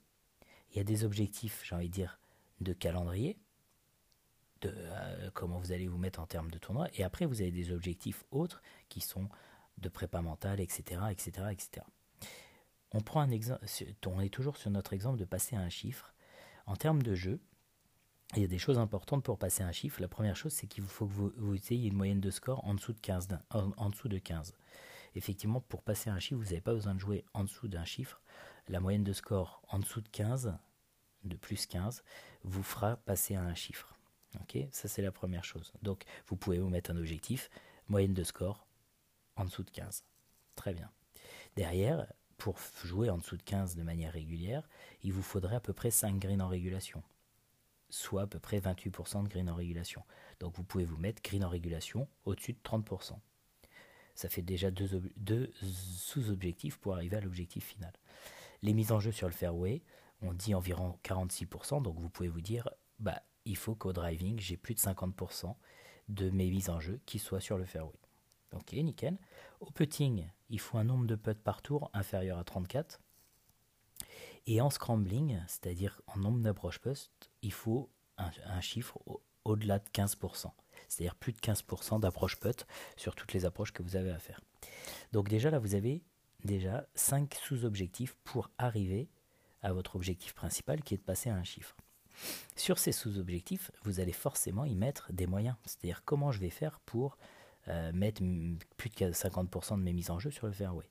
il 0.70 0.76
y 0.76 0.80
a 0.80 0.84
des 0.84 1.04
objectifs, 1.04 1.62
j'ai 1.64 1.74
envie 1.74 1.88
de 1.88 1.94
dire, 1.94 2.20
de 2.60 2.72
calendrier, 2.72 3.38
de 4.60 4.72
euh, 4.74 5.30
comment 5.34 5.58
vous 5.58 5.72
allez 5.72 5.88
vous 5.88 5.98
mettre 5.98 6.20
en 6.20 6.26
termes 6.26 6.50
de 6.50 6.58
tournoi, 6.58 6.88
et 6.94 7.04
après 7.04 7.26
vous 7.26 7.40
avez 7.40 7.50
des 7.50 7.72
objectifs 7.72 8.24
autres 8.30 8.62
qui 8.88 9.00
sont 9.00 9.28
de 9.78 9.88
prépa 9.88 10.20
mentale, 10.20 10.60
etc., 10.60 11.00
etc., 11.10 11.30
etc. 11.50 11.86
On 12.92 13.00
prend 13.00 13.20
un 13.20 13.30
exemple, 13.30 13.64
on 14.06 14.20
est 14.20 14.32
toujours 14.32 14.56
sur 14.56 14.70
notre 14.70 14.92
exemple 14.92 15.18
de 15.18 15.24
passer 15.24 15.56
à 15.56 15.60
un 15.60 15.68
chiffre. 15.68 16.14
En 16.68 16.76
termes 16.76 17.02
de 17.02 17.14
jeu, 17.14 17.40
il 18.36 18.42
y 18.42 18.44
a 18.44 18.48
des 18.48 18.58
choses 18.58 18.78
importantes 18.78 19.24
pour 19.24 19.38
passer 19.38 19.62
un 19.62 19.72
chiffre. 19.72 20.02
La 20.02 20.08
première 20.08 20.36
chose, 20.36 20.52
c'est 20.52 20.66
qu'il 20.66 20.84
faut 20.84 21.06
que 21.06 21.12
vous, 21.12 21.56
ayez 21.70 21.88
une 21.88 21.96
moyenne 21.96 22.20
de 22.20 22.30
score 22.30 22.62
en 22.66 22.74
dessous 22.74 22.92
de 22.92 23.00
15. 23.00 23.28
En, 23.48 23.88
dessous 23.88 24.08
de 24.08 24.18
15. 24.18 24.52
Effectivement, 25.14 25.62
pour 25.62 25.82
passer 25.82 26.10
un 26.10 26.18
chiffre, 26.18 26.38
vous 26.38 26.44
n'avez 26.44 26.60
pas 26.60 26.74
besoin 26.74 26.94
de 26.94 27.00
jouer 27.00 27.24
en 27.32 27.44
dessous 27.44 27.68
d'un 27.68 27.86
chiffre. 27.86 28.20
La 28.68 28.80
moyenne 28.80 29.02
de 29.02 29.14
score 29.14 29.62
en 29.70 29.78
dessous 29.78 30.02
de 30.02 30.10
15, 30.10 30.58
de 31.24 31.36
plus 31.36 31.64
15, 31.64 32.04
vous 32.44 32.62
fera 32.62 32.98
passer 32.98 33.34
un 33.34 33.54
chiffre. 33.54 33.96
Ok, 34.38 34.58
ça 34.70 34.88
c'est 34.88 35.00
la 35.00 35.10
première 35.10 35.44
chose. 35.44 35.72
Donc, 35.80 36.04
vous 36.26 36.36
pouvez 36.36 36.58
vous 36.58 36.68
mettre 36.68 36.90
un 36.90 36.98
objectif, 36.98 37.48
moyenne 37.88 38.12
de 38.12 38.24
score 38.24 38.66
en 39.36 39.46
dessous 39.46 39.62
de 39.62 39.70
15. 39.70 40.04
Très 40.54 40.74
bien. 40.74 40.90
Derrière, 41.56 42.12
pour 42.38 42.56
jouer 42.84 43.10
en 43.10 43.18
dessous 43.18 43.36
de 43.36 43.42
15 43.42 43.74
de 43.74 43.82
manière 43.82 44.12
régulière, 44.12 44.66
il 45.02 45.12
vous 45.12 45.22
faudrait 45.22 45.56
à 45.56 45.60
peu 45.60 45.72
près 45.72 45.90
5 45.90 46.18
greens 46.18 46.40
en 46.40 46.48
régulation, 46.48 47.02
soit 47.90 48.22
à 48.22 48.26
peu 48.26 48.38
près 48.38 48.60
28% 48.60 49.24
de 49.24 49.28
green 49.28 49.50
en 49.50 49.56
régulation. 49.56 50.02
Donc 50.40 50.54
vous 50.54 50.62
pouvez 50.62 50.84
vous 50.84 50.96
mettre 50.96 51.20
green 51.20 51.44
en 51.44 51.48
régulation 51.48 52.08
au-dessus 52.24 52.52
de 52.52 52.58
30%. 52.64 53.18
Ça 54.14 54.28
fait 54.28 54.42
déjà 54.42 54.70
deux, 54.70 55.52
sous-objectifs 55.62 56.78
pour 56.78 56.94
arriver 56.94 57.16
à 57.16 57.20
l'objectif 57.20 57.64
final. 57.64 57.92
Les 58.62 58.72
mises 58.72 58.92
en 58.92 59.00
jeu 59.00 59.12
sur 59.12 59.28
le 59.28 59.34
fairway, 59.34 59.82
on 60.22 60.32
dit 60.32 60.54
environ 60.54 60.98
46%, 61.04 61.82
donc 61.82 61.98
vous 61.98 62.08
pouvez 62.08 62.28
vous 62.28 62.40
dire, 62.40 62.68
bah, 62.98 63.22
il 63.44 63.56
faut 63.56 63.74
qu'au 63.74 63.92
driving, 63.92 64.38
j'ai 64.40 64.56
plus 64.56 64.74
de 64.74 64.80
50% 64.80 65.54
de 66.08 66.30
mes 66.30 66.50
mises 66.50 66.70
en 66.70 66.80
jeu 66.80 67.00
qui 67.06 67.18
soient 67.18 67.40
sur 67.40 67.58
le 67.58 67.64
fairway. 67.64 67.98
Ok, 68.52 68.72
nickel. 68.72 69.18
Au 69.60 69.70
putting, 69.70 70.26
il 70.50 70.60
faut 70.60 70.78
un 70.78 70.84
nombre 70.84 71.06
de 71.06 71.14
putts 71.14 71.42
par 71.42 71.62
tour 71.62 71.90
inférieur 71.92 72.38
à 72.38 72.44
34. 72.44 73.00
Et 74.46 74.60
en 74.60 74.70
scrambling, 74.70 75.40
c'est-à-dire 75.46 76.00
en 76.06 76.18
nombre 76.18 76.40
d'approches 76.40 76.80
putts, 76.80 77.10
il 77.42 77.52
faut 77.52 77.90
un, 78.16 78.60
chiffre 78.60 78.98
au-delà 79.44 79.78
de 79.78 79.88
15%. 79.90 80.50
C'est-à-dire 80.88 81.14
plus 81.14 81.32
de 81.32 81.38
15% 81.38 82.00
d'approches 82.00 82.40
putt 82.40 82.66
sur 82.96 83.14
toutes 83.14 83.32
les 83.32 83.44
approches 83.44 83.72
que 83.72 83.82
vous 83.82 83.96
avez 83.96 84.10
à 84.10 84.18
faire. 84.18 84.40
Donc 85.12 85.28
déjà 85.28 85.50
là, 85.50 85.58
vous 85.58 85.74
avez 85.74 86.02
déjà 86.44 86.86
5 86.94 87.34
sous-objectifs 87.34 88.16
pour 88.24 88.50
arriver 88.58 89.08
à 89.60 89.72
votre 89.72 89.96
objectif 89.96 90.34
principal 90.34 90.82
qui 90.82 90.94
est 90.94 90.98
de 90.98 91.02
passer 91.02 91.30
à 91.30 91.34
un 91.34 91.44
chiffre. 91.44 91.76
Sur 92.56 92.78
ces 92.78 92.92
sous-objectifs, 92.92 93.70
vous 93.84 94.00
allez 94.00 94.12
forcément 94.12 94.64
y 94.64 94.74
mettre 94.74 95.12
des 95.12 95.26
moyens. 95.26 95.56
C'est-à-dire 95.64 96.02
comment 96.04 96.32
je 96.32 96.40
vais 96.40 96.50
faire 96.50 96.80
pour 96.80 97.16
euh, 97.68 97.92
mettre 97.92 98.22
plus 98.76 98.90
de 98.90 99.12
50% 99.12 99.78
de 99.78 99.82
mes 99.82 99.92
mises 99.92 100.10
en 100.10 100.18
jeu 100.18 100.30
sur 100.30 100.46
le 100.46 100.52
fairway. 100.52 100.88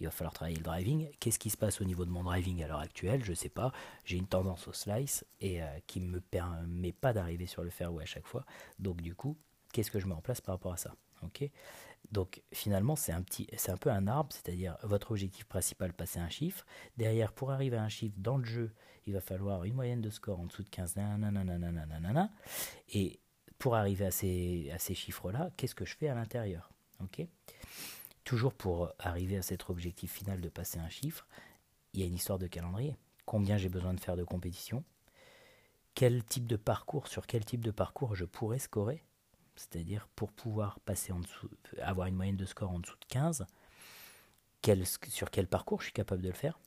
Il 0.00 0.06
va 0.06 0.12
falloir 0.12 0.32
travailler 0.32 0.56
le 0.56 0.62
driving. 0.62 1.10
Qu'est-ce 1.18 1.38
qui 1.38 1.50
se 1.50 1.56
passe 1.56 1.80
au 1.80 1.84
niveau 1.84 2.04
de 2.04 2.10
mon 2.10 2.22
driving 2.22 2.62
à 2.62 2.68
l'heure 2.68 2.78
actuelle? 2.78 3.24
Je 3.24 3.30
ne 3.30 3.34
sais 3.34 3.48
pas. 3.48 3.72
J'ai 4.04 4.16
une 4.16 4.28
tendance 4.28 4.68
au 4.68 4.72
slice 4.72 5.24
et 5.40 5.62
euh, 5.62 5.66
qui 5.86 6.00
ne 6.00 6.06
me 6.06 6.20
permet 6.20 6.92
pas 6.92 7.12
d'arriver 7.12 7.46
sur 7.46 7.64
le 7.64 7.70
fairway 7.70 8.04
à 8.04 8.06
chaque 8.06 8.26
fois. 8.26 8.44
Donc 8.78 9.00
du 9.00 9.14
coup, 9.14 9.36
qu'est-ce 9.72 9.90
que 9.90 9.98
je 9.98 10.06
mets 10.06 10.14
en 10.14 10.20
place 10.20 10.40
par 10.40 10.54
rapport 10.54 10.72
à 10.72 10.76
ça? 10.76 10.94
Ok? 11.22 11.50
Donc 12.12 12.42
finalement, 12.52 12.94
c'est 12.94 13.12
un, 13.12 13.24
un 13.68 13.76
peu 13.76 13.90
un 13.90 14.06
arbre, 14.06 14.32
c'est-à-dire 14.32 14.76
votre 14.82 15.10
objectif 15.10 15.44
principal, 15.44 15.92
passer 15.92 16.20
un 16.20 16.28
chiffre. 16.28 16.64
Derrière, 16.96 17.32
pour 17.32 17.50
arriver 17.50 17.76
à 17.76 17.82
un 17.82 17.88
chiffre 17.88 18.14
dans 18.18 18.38
le 18.38 18.44
jeu, 18.44 18.72
il 19.06 19.14
va 19.14 19.20
falloir 19.20 19.64
une 19.64 19.74
moyenne 19.74 20.00
de 20.00 20.10
score 20.10 20.38
en 20.38 20.46
dessous 20.46 20.62
de 20.62 20.68
15. 20.68 20.96
Nanana, 20.96 22.30
et 22.90 23.18
pour 23.58 23.74
arriver 23.74 24.06
à 24.06 24.10
ces, 24.10 24.94
chiffres-là, 24.94 25.50
qu'est-ce 25.56 25.74
que 25.74 25.84
je 25.84 25.96
fais 25.96 26.08
à 26.08 26.14
l'intérieur 26.14 26.70
Toujours 28.24 28.54
pour 28.54 28.92
arriver 28.98 29.36
à 29.36 29.42
cet 29.42 29.68
objectif 29.70 30.12
final 30.12 30.40
de 30.40 30.48
passer 30.48 30.78
un 30.78 30.88
chiffre, 30.88 31.26
il 31.92 32.00
y 32.00 32.02
a 32.02 32.06
une 32.06 32.14
histoire 32.14 32.38
de 32.38 32.46
calendrier. 32.46 32.96
Combien 33.24 33.56
j'ai 33.56 33.68
besoin 33.68 33.94
de 33.94 34.00
faire 34.00 34.16
de 34.16 34.24
compétition 34.24 34.84
Quel 35.94 36.24
type 36.24 36.46
de 36.46 36.56
parcours, 36.56 37.08
sur 37.08 37.26
quel 37.26 37.44
type 37.44 37.64
de 37.64 37.70
parcours 37.70 38.14
je 38.14 38.24
pourrais 38.24 38.58
scorer? 38.58 39.02
C'est-à-dire 39.56 40.08
pour 40.14 40.32
pouvoir 40.32 40.78
passer 40.80 41.12
en 41.12 41.20
dessous, 41.20 41.50
avoir 41.80 42.06
une 42.06 42.14
moyenne 42.14 42.36
de 42.36 42.44
score 42.44 42.70
en 42.70 42.78
dessous 42.78 42.96
de 43.00 43.06
15, 43.08 43.46
sur 45.08 45.30
quel 45.30 45.46
parcours 45.46 45.80
je 45.80 45.86
suis 45.86 45.92
capable 45.92 46.22
de 46.22 46.28
le 46.28 46.34
faire? 46.34 46.58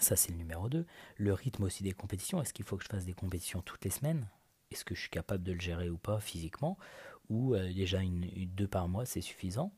Ça, 0.00 0.16
c'est 0.16 0.30
le 0.32 0.38
numéro 0.38 0.68
2. 0.68 0.86
Le 1.16 1.32
rythme 1.32 1.64
aussi 1.64 1.82
des 1.82 1.92
compétitions. 1.92 2.40
Est-ce 2.40 2.52
qu'il 2.52 2.64
faut 2.64 2.76
que 2.76 2.84
je 2.84 2.88
fasse 2.88 3.04
des 3.04 3.12
compétitions 3.12 3.60
toutes 3.62 3.84
les 3.84 3.90
semaines? 3.90 4.26
Est-ce 4.72 4.84
que 4.84 4.94
je 4.94 5.00
suis 5.00 5.10
capable 5.10 5.44
de 5.44 5.52
le 5.52 5.60
gérer 5.60 5.90
ou 5.90 5.98
pas 5.98 6.20
physiquement 6.20 6.78
Ou 7.28 7.54
euh, 7.54 7.72
déjà 7.72 8.00
une, 8.00 8.26
deux 8.46 8.68
par 8.68 8.88
mois, 8.88 9.06
c'est 9.06 9.20
suffisant 9.20 9.72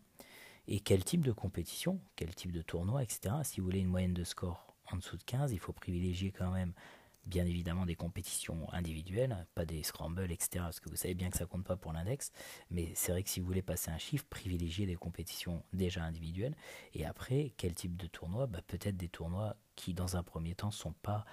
Et 0.69 0.81
quel 0.81 1.05
type 1.05 1.25
de 1.25 1.33
compétition 1.33 2.01
Quel 2.17 2.35
type 2.35 2.53
de 2.53 2.63
tournoi, 2.63 3.03
etc. 3.03 3.37
Si 3.43 3.61
vous 3.61 3.67
voulez 3.67 3.81
une 3.81 3.89
moyenne 3.89 4.15
de 4.15 4.25
score 4.25 4.75
en 4.91 4.97
dessous 4.97 5.17
de 5.17 5.25
15, 5.25 5.53
il 5.53 5.59
faut 5.59 5.73
privilégier 5.73 6.31
quand 6.31 6.51
même 6.51 6.73
bien 7.27 7.47
évidemment 7.47 7.87
des 7.87 7.95
compétitions 7.95 8.71
individuelles, 8.73 9.47
pas 9.55 9.65
des 9.65 9.83
scrambles, 9.83 10.31
etc. 10.31 10.49
Parce 10.65 10.81
que 10.81 10.91
vous 10.91 10.97
savez 10.97 11.15
bien 11.15 11.31
que 11.31 11.39
ça 11.39 11.47
compte 11.47 11.65
pas 11.65 11.77
pour 11.77 11.93
l'index. 11.93 12.33
Mais 12.71 12.91
c'est 12.95 13.13
vrai 13.13 13.23
que 13.23 13.31
si 13.31 13.41
vous 13.41 13.47
voulez 13.47 13.63
passer 13.63 13.91
un 13.91 13.99
chiffre, 13.99 14.25
privilégiez 14.29 14.87
des 14.87 14.97
compétitions 14.97 15.63
déjà 15.73 16.03
individuelles. 16.03 16.55
Et 16.93 17.07
après, 17.07 17.53
quel 17.57 17.75
type 17.75 17.97
de 17.97 18.07
tournoi? 18.07 18.47
Bah, 18.47 18.61
Peut-être 18.67 18.97
des 18.97 19.09
tournois 19.09 19.57
qui, 19.75 19.95
dans 19.95 20.17
un 20.17 20.23
premier 20.23 20.55
temps, 20.55 20.71
sont 20.71 20.95
pas 21.03 21.25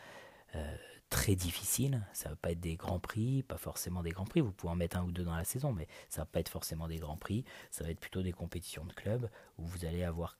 euh, 0.56 0.78
très 1.10 1.36
difficiles. 1.36 2.06
Ça 2.14 2.30
va 2.30 2.36
pas 2.36 2.52
être 2.52 2.60
des 2.60 2.76
grands 2.76 3.00
prix, 3.00 3.44
pas 3.44 3.58
forcément 3.58 4.02
des 4.02 4.12
grands 4.12 4.26
prix. 4.26 4.42
Vous 4.42 4.52
pouvez 4.52 4.72
en 4.72 4.76
mettre 4.76 4.98
un 4.98 5.04
ou 5.04 5.12
deux 5.12 5.24
dans 5.24 5.36
la 5.36 5.44
saison, 5.44 5.74
mais 5.74 5.88
ça 6.10 6.22
va 6.22 6.26
pas 6.26 6.40
être 6.40 6.50
forcément 6.50 6.88
des 6.88 6.98
grands 6.98 7.18
prix. 7.18 7.44
Ça 7.70 7.84
va 7.84 7.92
être 7.92 8.00
plutôt 8.00 8.22
des 8.22 8.32
compétitions 8.32 8.86
de 8.86 8.94
club 8.94 9.30
où 9.58 9.66
vous 9.66 9.86
allez 9.86 10.04
avoir 10.04 10.38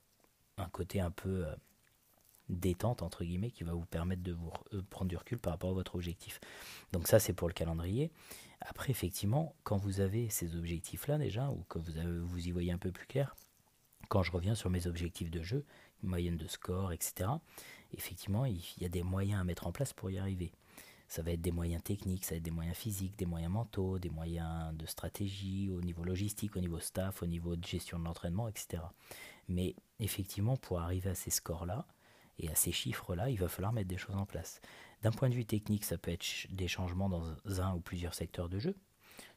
un 0.58 0.70
côté 0.70 1.00
un 1.00 1.12
peu 1.12 1.46
euh, 1.46 1.56
détente 2.50 3.02
entre 3.02 3.24
guillemets 3.24 3.52
qui 3.52 3.64
va 3.64 3.74
vous 3.74 3.86
permettre 3.86 4.24
de 4.24 4.34
vous 4.34 4.52
euh, 4.74 4.82
prendre 4.90 5.10
du 5.10 5.18
recul 5.18 5.40
par 5.40 5.54
rapport 5.54 5.72
à 5.72 5.74
votre 5.74 5.96
objectif. 5.96 6.40
Donc 6.92 7.08
ça 7.08 7.20
c'est 7.20 7.34
pour 7.34 7.48
le 7.48 7.54
calendrier. 7.54 8.12
Après 8.62 8.92
effectivement, 8.92 9.56
quand 9.64 9.78
vous 9.78 10.02
avez 10.02 10.30
ces 10.30 10.56
objectifs 10.56 11.08
là 11.08 11.18
déjà 11.18 11.50
ou 11.50 11.64
que 11.70 11.80
vous, 11.80 11.92
vous 12.28 12.48
y 12.48 12.52
voyez 12.52 12.72
un 12.72 12.78
peu 12.78 12.92
plus 12.92 13.08
clair, 13.08 13.36
quand 14.10 14.24
je 14.24 14.32
reviens 14.32 14.56
sur 14.56 14.70
mes 14.70 14.88
objectifs 14.88 15.32
de 15.32 15.42
jeu, 15.42 15.66
moyenne 16.04 16.38
de 16.38 16.48
score, 16.48 16.92
etc. 16.92 17.30
Effectivement, 17.94 18.46
il 18.46 18.62
y 18.80 18.86
a 18.86 18.90
des 18.90 19.04
moyens 19.04 19.42
à 19.42 19.44
mettre 19.44 19.68
en 19.68 19.72
place 19.72 19.94
pour 19.94 20.10
y 20.12 20.18
arriver. 20.18 20.52
Ça 21.08 21.22
va 21.22 21.32
être 21.32 21.42
des 21.42 21.52
moyens 21.52 21.84
techniques, 21.84 22.24
ça 22.24 22.36
va 22.36 22.38
être 22.38 22.44
des 22.44 22.52
moyens 22.52 22.78
physiques, 22.78 23.18
des 23.18 23.26
moyens 23.26 23.52
mentaux, 23.52 24.00
des 24.00 24.10
moyens 24.10 24.74
de 24.76 24.86
stratégie, 24.86 25.70
au 25.70 25.82
niveau 25.82 26.04
logistique, 26.04 26.56
au 26.56 26.62
niveau 26.62 26.80
staff, 26.80 27.22
au 27.22 27.26
niveau 27.26 27.58
de 27.58 27.66
gestion 27.66 28.00
de 28.00 28.06
l'entraînement, 28.06 28.48
etc. 28.48 28.84
Mais 29.50 29.76
effectivement, 30.00 30.56
pour 30.56 30.80
arriver 30.80 31.10
à 31.10 31.16
ces 31.16 31.30
scores-là, 31.30 31.86
et 32.42 32.50
à 32.50 32.56
ces 32.56 32.72
chiffres-là, 32.72 33.30
il 33.30 33.38
va 33.38 33.48
falloir 33.48 33.72
mettre 33.72 33.88
des 33.88 33.98
choses 33.98 34.16
en 34.16 34.26
place. 34.26 34.62
D'un 35.04 35.12
point 35.12 35.30
de 35.30 35.36
vue 35.36 35.46
technique, 35.46 35.86
ça 35.86 35.98
peut 35.98 36.12
être 36.12 36.26
des 36.50 36.68
changements 36.68 37.10
dans 37.10 37.62
un 37.62 37.76
ou 37.76 37.80
plusieurs 37.80 38.14
secteurs 38.14 38.50
de 38.50 38.60
jeu. 38.60 38.76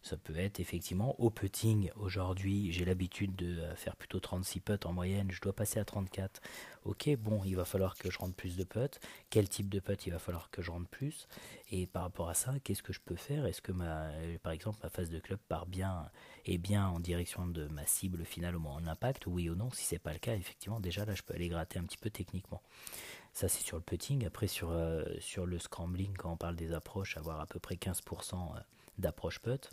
Ça 0.04 0.18
peut 0.18 0.36
être 0.36 0.60
effectivement 0.60 1.18
au 1.18 1.30
putting. 1.30 1.90
Aujourd'hui, 1.96 2.70
j'ai 2.72 2.84
l'habitude 2.84 3.34
de 3.36 3.58
euh, 3.58 3.74
faire 3.74 3.96
plutôt 3.96 4.20
36 4.20 4.60
putts 4.60 4.84
en 4.84 4.92
moyenne. 4.92 5.30
Je 5.32 5.40
dois 5.40 5.54
passer 5.54 5.80
à 5.80 5.86
34. 5.86 6.42
Ok, 6.84 7.08
bon, 7.16 7.40
il 7.46 7.56
va 7.56 7.64
falloir 7.64 7.96
que 7.96 8.10
je 8.10 8.18
rentre 8.18 8.34
plus 8.34 8.58
de 8.58 8.64
putts. 8.64 9.00
Quel 9.30 9.48
type 9.48 9.70
de 9.70 9.80
putt 9.80 10.06
il 10.06 10.10
va 10.12 10.18
falloir 10.18 10.50
que 10.50 10.60
je 10.60 10.70
rentre 10.70 10.90
plus? 10.90 11.26
Et 11.70 11.86
par 11.86 12.02
rapport 12.02 12.28
à 12.28 12.34
ça, 12.34 12.52
qu'est-ce 12.62 12.82
que 12.82 12.92
je 12.92 13.00
peux 13.00 13.16
faire? 13.16 13.46
Est-ce 13.46 13.62
que 13.62 13.72
ma, 13.72 14.10
par 14.42 14.52
exemple, 14.52 14.78
ma 14.82 14.90
phase 14.90 15.08
de 15.08 15.18
club 15.20 15.38
part 15.48 15.64
bien 15.64 16.10
et 16.44 16.58
bien 16.58 16.86
en 16.86 17.00
direction 17.00 17.46
de 17.46 17.66
ma 17.68 17.86
cible 17.86 18.26
finale 18.26 18.56
au 18.56 18.60
moment 18.60 18.82
de 18.82 18.86
l'impact 18.86 19.26
Oui 19.26 19.48
ou 19.48 19.54
non? 19.54 19.70
Si 19.70 19.86
c'est 19.86 19.98
pas 19.98 20.12
le 20.12 20.18
cas, 20.18 20.34
effectivement, 20.34 20.80
déjà 20.80 21.06
là, 21.06 21.14
je 21.14 21.22
peux 21.22 21.32
aller 21.32 21.48
gratter 21.48 21.78
un 21.78 21.84
petit 21.84 21.96
peu 21.96 22.10
techniquement. 22.10 22.60
Ça, 23.32 23.48
c'est 23.48 23.64
sur 23.64 23.78
le 23.78 23.82
putting. 23.82 24.26
Après, 24.26 24.48
sur, 24.48 24.70
euh, 24.70 25.02
sur 25.18 25.46
le 25.46 25.58
scrambling, 25.58 26.14
quand 26.14 26.30
on 26.30 26.36
parle 26.36 26.56
des 26.56 26.74
approches, 26.74 27.16
avoir 27.16 27.40
à 27.40 27.46
peu 27.46 27.58
près 27.58 27.76
15% 27.76 28.34
euh, 28.34 28.60
d'approche 28.98 29.38
putt 29.38 29.70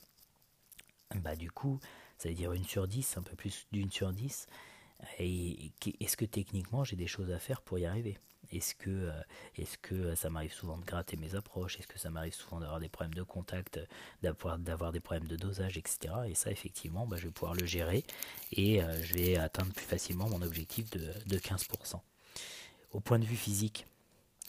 bah 1.19 1.35
du 1.35 1.51
coup, 1.51 1.79
ça 2.17 2.29
veut 2.29 2.35
dire 2.35 2.53
une 2.53 2.63
sur 2.63 2.87
10, 2.87 3.17
un 3.17 3.21
peu 3.21 3.35
plus 3.35 3.65
d'une 3.71 3.91
sur 3.91 4.13
10. 4.13 4.47
Et 5.19 5.71
est-ce 5.99 6.15
que 6.15 6.25
techniquement 6.25 6.83
j'ai 6.83 6.95
des 6.95 7.07
choses 7.07 7.31
à 7.31 7.39
faire 7.39 7.61
pour 7.61 7.79
y 7.79 7.85
arriver? 7.85 8.17
Est-ce 8.51 8.75
que, 8.75 8.89
euh, 8.89 9.21
est 9.57 9.77
que 9.77 10.13
ça 10.15 10.29
m'arrive 10.29 10.53
souvent 10.53 10.77
de 10.77 10.83
gratter 10.83 11.15
mes 11.15 11.35
approches? 11.35 11.79
Est-ce 11.79 11.87
que 11.87 11.97
ça 11.97 12.09
m'arrive 12.09 12.33
souvent 12.33 12.59
d'avoir 12.59 12.79
des 12.79 12.89
problèmes 12.89 13.13
de 13.13 13.23
contact, 13.23 13.79
d'avoir 14.21 14.91
des 14.91 14.99
problèmes 14.99 15.27
de 15.27 15.37
dosage, 15.37 15.77
etc. 15.77 16.13
Et 16.27 16.35
ça, 16.35 16.51
effectivement, 16.51 17.07
bah, 17.07 17.17
je 17.17 17.25
vais 17.25 17.31
pouvoir 17.31 17.53
le 17.55 17.65
gérer 17.65 18.03
et 18.51 18.83
euh, 18.83 19.01
je 19.03 19.13
vais 19.13 19.37
atteindre 19.37 19.71
plus 19.71 19.85
facilement 19.85 20.27
mon 20.29 20.41
objectif 20.41 20.89
de, 20.89 21.13
de 21.27 21.37
15%. 21.37 22.01
Au 22.91 22.99
point 22.99 23.19
de 23.19 23.25
vue 23.25 23.37
physique, 23.37 23.85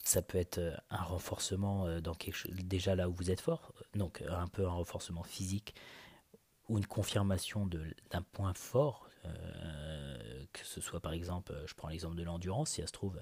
ça 0.02 0.21
peut 0.21 0.38
être 0.38 0.59
euh, 0.59 0.76
un 0.90 1.02
renforcement 1.02 2.00
dans 2.00 2.16
déjà 2.64 2.97
là 2.97 3.09
où 3.09 3.12
vous 3.12 3.31
êtes 3.31 3.40
fort, 3.40 3.73
donc 3.95 4.23
un 4.28 4.49
peu 4.49 4.66
un 4.66 4.73
renforcement 4.73 5.23
physique 5.23 5.75
ou 6.73 6.79
une 6.79 6.87
confirmation 6.87 7.69
d'un 8.11 8.23
point 8.33 8.55
fort, 8.55 9.07
euh, 9.26 10.45
que 10.55 10.64
ce 10.64 10.81
soit 10.81 11.00
par 11.00 11.12
exemple, 11.12 11.52
je 11.67 11.75
prends 11.75 11.88
l'exemple 11.88 12.17
de 12.17 12.23
l'endurance, 12.23 12.71
si 12.71 12.81
ça 12.81 12.87
se 12.87 12.93
trouve 12.93 13.21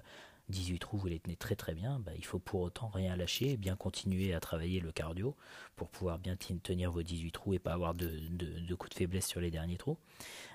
18 0.51 0.79
trous, 0.79 0.99
vous 0.99 1.09
les 1.09 1.19
tenez 1.19 1.35
très 1.35 1.57
très 1.57 1.75
bien, 1.75 1.99
bah, 1.99 2.13
il 2.17 2.25
faut 2.25 2.39
pour 2.39 2.61
autant 2.61 2.87
rien 2.87 3.17
lâcher, 3.17 3.57
bien 3.57 3.75
continuer 3.75 4.35
à 4.35 4.41
travailler 4.41 4.79
le 4.79 4.93
cardio 4.93 5.37
pour 5.75 5.89
pouvoir 5.89 6.21
bien 6.21 6.37
tenir 6.37 6.93
vos 6.93 7.03
18 7.03 7.33
trous 7.33 7.55
et 7.55 7.59
pas 7.59 7.73
avoir 7.73 7.95
de, 7.95 8.09
de, 8.31 8.75
coups 8.77 8.91
de 8.91 8.99
faiblesse 8.99 9.27
sur 9.27 9.41
les 9.41 9.51
derniers 9.51 9.79
trous. 9.79 9.99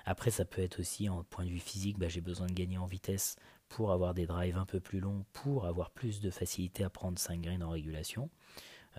Après, 0.06 0.30
ça 0.30 0.46
peut 0.46 0.62
être 0.62 0.80
aussi 0.80 1.10
en 1.10 1.22
point 1.24 1.44
de 1.44 1.50
vue 1.50 1.60
physique, 1.60 1.98
bah, 1.98 2.08
j'ai 2.08 2.22
besoin 2.22 2.46
de 2.46 2.54
gagner 2.54 2.78
en 2.78 2.86
vitesse 2.86 3.36
pour 3.68 3.92
avoir 3.92 4.14
des 4.14 4.24
drives 4.24 4.56
un 4.56 4.64
peu 4.66 4.80
plus 4.80 5.00
longs, 5.00 5.26
pour 5.34 5.66
avoir 5.66 5.90
plus 5.90 6.20
de 6.22 6.30
facilité 6.30 6.82
à 6.82 6.88
prendre 6.88 7.18
5 7.18 7.42
graines 7.42 7.62
en 7.62 7.70
régulation. 7.70 8.30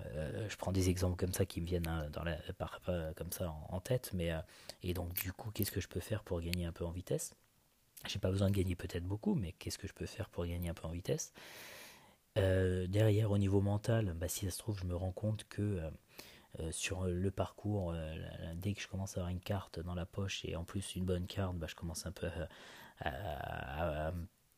Euh, 0.06 0.48
je 0.50 0.56
prends 0.58 0.72
des 0.72 0.90
exemples 0.90 1.16
comme 1.16 1.34
ça 1.34 1.46
qui 1.46 1.62
me 1.62 1.66
viennent 1.66 1.88
hein, 1.88 2.10
dans 2.12 2.24
la, 2.24 2.38
par, 2.58 2.82
comme 3.16 3.32
ça 3.32 3.54
en, 3.70 3.80
tête, 3.80 4.12
mais 4.14 4.32
euh, 4.32 4.40
et 4.84 4.94
donc 4.94 5.14
du 5.14 5.32
coup, 5.34 5.52
qu'est-ce 5.52 5.72
que 5.72 5.82
je 5.82 5.88
peux 5.88 6.00
faire 6.00 6.24
pour 6.24 6.42
gagner 6.42 6.66
un 6.66 6.72
peu 6.72 6.86
en 6.86 6.92
vitesse? 6.92 7.36
J'ai 8.06 8.20
pas 8.20 8.30
besoin 8.30 8.50
de 8.50 8.56
gagner 8.56 8.76
peut-être 8.76 9.06
beaucoup, 9.06 9.36
mais 9.36 9.54
qu'est-ce 9.54 9.78
que 9.78 9.88
je 9.88 9.94
peux 9.94 10.06
faire 10.06 10.30
pour 10.30 10.46
gagner 10.46 10.70
un 10.70 10.74
peu 10.74 10.88
en 10.88 10.92
vitesse? 10.92 11.34
Euh, 12.38 12.86
Derrière, 12.88 13.32
au 13.32 13.38
niveau 13.38 13.62
mental, 13.62 14.14
bah, 14.14 14.28
si 14.28 14.46
ça 14.46 14.52
se 14.52 14.60
trouve, 14.60 14.80
je 14.80 14.86
me 14.86 14.96
rends 14.96 15.12
compte 15.12 15.46
que 15.50 15.82
sur 16.72 17.04
le 17.06 17.30
parcours, 17.30 17.94
dès 18.56 18.74
que 18.74 18.82
je 18.82 18.88
commence 18.88 19.16
à 19.16 19.22
avoir 19.22 19.32
une 19.32 19.40
carte 19.40 19.80
dans 19.80 19.94
la 19.94 20.08
poche 20.08 20.44
et 20.44 20.56
en 20.56 20.64
plus 20.64 20.96
une 20.96 21.06
bonne 21.06 21.28
carte, 21.28 21.56
bah, 21.56 21.68
je 21.70 21.76
commence 21.76 22.08
un 22.08 22.12
peu 22.12 22.28
à, 23.00 24.12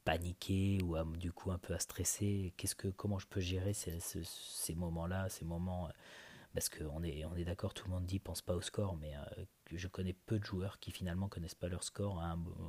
paniquer 0.09 0.79
ou 0.81 0.97
du 1.17 1.31
coup 1.31 1.51
un 1.51 1.59
peu 1.59 1.75
à 1.75 1.79
stresser. 1.79 2.51
Qu'est-ce 2.57 2.73
que 2.73 2.87
comment 2.87 3.19
je 3.19 3.27
peux 3.27 3.39
gérer 3.39 3.73
ces, 3.73 4.75
moments-là, 4.75 5.29
ces 5.29 5.45
moments 5.45 5.87
euh, 5.87 5.91
parce 6.55 6.67
qu'on 6.67 7.03
est 7.03 7.25
on 7.25 7.35
est 7.35 7.43
d'accord, 7.45 7.75
tout 7.75 7.85
le 7.85 7.93
monde 7.93 8.07
dit 8.07 8.17
pense 8.17 8.41
pas 8.41 8.55
au 8.55 8.61
score, 8.61 8.97
mais 8.97 9.15
euh, 9.15 9.43
je 9.71 9.87
connais 9.87 10.13
peu 10.13 10.39
de 10.39 10.43
joueurs 10.43 10.79
qui 10.79 10.89
finalement 10.89 11.27
connaissent 11.27 11.53
pas 11.53 11.67
leur 11.67 11.83
score 11.83 12.23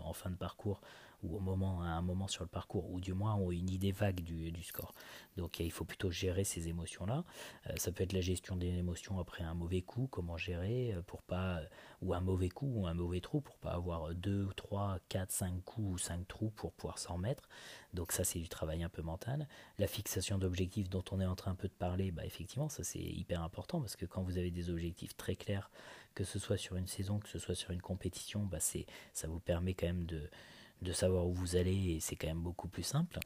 en 0.04 0.12
fin 0.12 0.28
de 0.28 0.36
parcours 0.36 0.82
ou 1.22 1.36
au 1.36 1.40
moment, 1.40 1.82
à 1.82 1.88
un 1.88 2.02
moment 2.02 2.28
sur 2.28 2.44
le 2.44 2.48
parcours, 2.48 2.90
ou 2.90 3.00
du 3.00 3.12
moins 3.12 3.34
ont 3.34 3.50
une 3.50 3.70
idée 3.70 3.92
vague 3.92 4.20
du, 4.20 4.50
du 4.52 4.62
score. 4.62 4.94
Donc 5.36 5.60
il 5.60 5.70
faut 5.70 5.84
plutôt 5.84 6.10
gérer 6.10 6.44
ces 6.44 6.68
émotions-là. 6.68 7.24
Euh, 7.68 7.72
ça 7.76 7.92
peut 7.92 8.04
être 8.04 8.12
la 8.12 8.20
gestion 8.20 8.56
des 8.56 8.68
émotions 8.68 9.18
après 9.18 9.44
un 9.44 9.54
mauvais 9.54 9.82
coup, 9.82 10.08
comment 10.10 10.36
gérer 10.36 10.92
euh, 10.94 11.02
pour 11.02 11.22
pas, 11.22 11.58
euh, 11.58 11.66
ou 12.02 12.14
un 12.14 12.20
mauvais 12.20 12.48
coup 12.48 12.70
ou 12.74 12.86
un 12.86 12.94
mauvais 12.94 13.20
trou 13.20 13.40
pour 13.40 13.56
pas 13.58 13.72
avoir 13.72 14.14
2, 14.14 14.48
3, 14.56 14.98
4, 15.08 15.30
5 15.30 15.64
coups 15.64 15.94
ou 15.94 15.98
5 15.98 16.26
trous 16.28 16.50
pour 16.50 16.72
pouvoir 16.72 16.98
s'en 16.98 17.14
remettre. 17.14 17.48
Donc 17.94 18.12
ça 18.12 18.24
c'est 18.24 18.38
du 18.38 18.48
travail 18.48 18.82
un 18.82 18.88
peu 18.88 19.02
mental. 19.02 19.48
La 19.78 19.86
fixation 19.86 20.38
d'objectifs 20.38 20.88
dont 20.88 21.04
on 21.10 21.20
est 21.20 21.26
en 21.26 21.36
train 21.36 21.52
un 21.52 21.56
peu 21.56 21.68
de 21.68 21.72
parler, 21.72 22.10
bah 22.10 22.24
effectivement 22.24 22.68
ça 22.68 22.84
c'est 22.84 22.98
hyper 22.98 23.42
important 23.42 23.80
parce 23.80 23.96
que 23.96 24.06
quand 24.06 24.22
vous 24.22 24.38
avez 24.38 24.50
des 24.50 24.70
objectifs 24.70 25.16
très 25.16 25.36
clairs, 25.36 25.70
que 26.14 26.24
ce 26.24 26.38
soit 26.38 26.56
sur 26.56 26.76
une 26.76 26.86
saison, 26.86 27.18
que 27.18 27.28
ce 27.28 27.38
soit 27.38 27.54
sur 27.54 27.70
une 27.70 27.82
compétition, 27.82 28.44
bah 28.44 28.58
ça 28.60 29.28
vous 29.28 29.40
permet 29.40 29.74
quand 29.74 29.86
même 29.86 30.04
de 30.04 30.28
de 30.82 30.92
savoir 30.92 31.26
où 31.26 31.34
vous 31.34 31.56
allez 31.56 31.92
et 31.92 32.00
c'est 32.00 32.16
quand 32.16 32.28
même 32.28 32.42
beaucoup 32.42 32.68
plus 32.68 32.82
simple. 32.82 33.18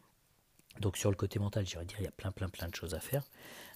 Donc 0.80 0.96
sur 0.96 1.10
le 1.10 1.16
côté 1.16 1.38
mental, 1.38 1.66
j'irais 1.66 1.84
dire 1.84 1.98
il 2.00 2.04
y 2.04 2.08
a 2.08 2.12
plein 2.12 2.32
plein 2.32 2.48
plein 2.48 2.68
de 2.68 2.74
choses 2.74 2.94
à 2.94 3.00
faire. 3.00 3.24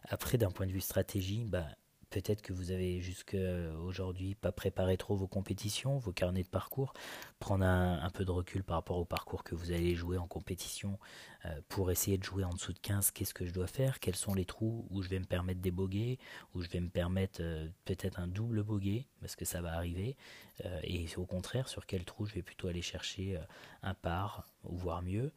Après 0.08 0.38
d'un 0.38 0.50
point 0.50 0.66
de 0.66 0.72
vue 0.72 0.80
stratégie, 0.80 1.44
bah, 1.44 1.66
peut-être 2.10 2.42
que 2.42 2.52
vous 2.52 2.70
avez 2.70 3.00
jusqu'à 3.00 3.72
aujourd'hui 3.84 4.34
pas 4.34 4.52
préparé 4.52 4.96
trop 4.96 5.14
vos 5.14 5.26
compétitions, 5.26 5.98
vos 5.98 6.12
carnets 6.12 6.42
de 6.42 6.48
parcours, 6.48 6.92
prendre 7.38 7.64
un, 7.64 8.10
peu 8.10 8.24
de 8.24 8.30
recul 8.30 8.64
par 8.64 8.76
rapport 8.76 8.98
au 8.98 9.04
parcours 9.04 9.44
que 9.44 9.54
vous 9.54 9.72
allez 9.72 9.94
jouer 9.94 10.18
en 10.18 10.26
compétition 10.26 10.98
euh, 11.44 11.60
pour 11.68 11.90
essayer 11.90 12.18
de 12.18 12.24
jouer 12.24 12.44
en 12.44 12.50
dessous 12.50 12.72
de 12.72 12.78
15, 12.78 13.10
qu'est-ce 13.10 13.34
que 13.34 13.44
je 13.44 13.52
dois 13.52 13.66
faire, 13.66 14.00
quels 14.00 14.16
sont 14.16 14.34
les 14.34 14.44
trous 14.44 14.86
où 14.90 15.02
je 15.02 15.08
vais 15.08 15.18
me 15.18 15.24
permettre 15.24 15.60
des 15.60 15.70
bogeys, 15.70 16.18
où 16.54 16.62
je 16.62 16.68
vais 16.68 16.80
me 16.80 16.88
permettre 16.88 17.40
euh, 17.42 17.68
peut-être 17.84 18.18
un 18.18 18.26
double 18.26 18.62
bogey, 18.62 19.06
parce 19.20 19.36
que 19.36 19.44
ça 19.44 19.60
va 19.60 19.74
arriver, 19.74 20.16
euh, 20.64 20.80
et 20.82 21.06
au 21.16 21.26
contraire 21.26 21.68
sur 21.68 21.86
quel 21.86 22.04
trou 22.04 22.26
je 22.26 22.34
vais 22.34 22.42
plutôt 22.42 22.68
aller 22.68 22.82
chercher 22.82 23.38
un 23.82 23.94
par, 23.94 24.46
ou 24.64 24.76
voire 24.76 25.02
mieux. 25.02 25.32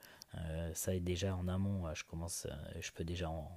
ça 0.73 0.95
est 0.95 0.99
déjà 0.99 1.35
en 1.35 1.47
amont, 1.47 1.93
je 1.93 2.03
commence, 2.03 2.47
je 2.79 2.91
peux 2.91 3.03
déjà 3.03 3.29
en 3.29 3.51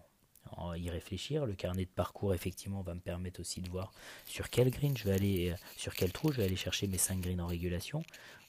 y 0.77 0.91
réfléchir. 0.91 1.47
Le 1.47 1.55
carnet 1.55 1.85
de 1.85 1.91
parcours, 1.91 2.35
effectivement, 2.35 2.83
va 2.83 2.95
me 2.95 3.01
permettre 3.01 3.41
aussi 3.41 3.61
de 3.61 3.69
voir 3.69 3.93
sur 4.27 4.51
quel 4.51 4.71
green 4.71 4.97
je 4.97 5.05
vais 5.05 5.13
aller, 5.13 5.51
euh, 5.51 5.57
sur 5.77 5.95
quel 5.95 6.13
trou 6.13 6.33
je 6.33 6.39
vais 6.39 6.45
aller 6.45 6.57
chercher 6.57 6.87
mes 6.87 6.99
5 6.99 7.21
greens 7.21 7.41
en 7.41 7.47
régulation, 7.47 8.03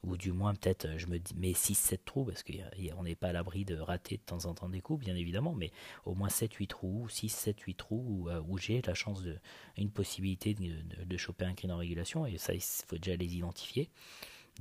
ou 0.04 0.18
du 0.18 0.32
moins 0.32 0.54
peut-être 0.54 0.86
euh, 0.86 0.98
je 0.98 1.08
me 1.08 1.20
dis 1.20 1.34
mes 1.36 1.54
6-7 1.54 2.00
trous, 2.06 2.26
parce 2.26 2.44
qu'on 2.44 3.04
n'est 3.04 3.16
pas 3.16 3.30
à 3.30 3.34
l'abri 3.34 3.66
de 3.66 3.78
rater 3.78 4.18
de 4.18 4.22
temps 4.22 4.46
en 4.46 4.54
temps 4.54 4.70
des 4.70 4.82
coups, 4.82 5.04
bien 5.04 5.16
évidemment, 5.16 5.54
mais 5.54 5.72
au 6.06 6.16
moins 6.16 6.30
7-8 6.30 6.68
trous, 6.68 7.08
6-7-8 7.10 7.76
trous 7.76 8.06
où, 8.08 8.30
euh, 8.30 8.42
où 8.48 8.58
j'ai 8.58 8.82
la 8.82 8.94
chance 8.94 9.24
de, 9.24 9.38
une 9.78 9.92
possibilité 9.92 10.54
de, 10.54 11.04
de, 11.04 11.18
choper 11.18 11.46
un 11.46 11.54
green 11.54 11.72
en 11.72 11.78
régulation, 11.78 12.26
et 12.26 12.38
ça, 12.38 12.54
il 12.54 12.62
faut 12.62 12.98
déjà 12.98 13.16
les 13.16 13.36
identifier. 13.36 13.90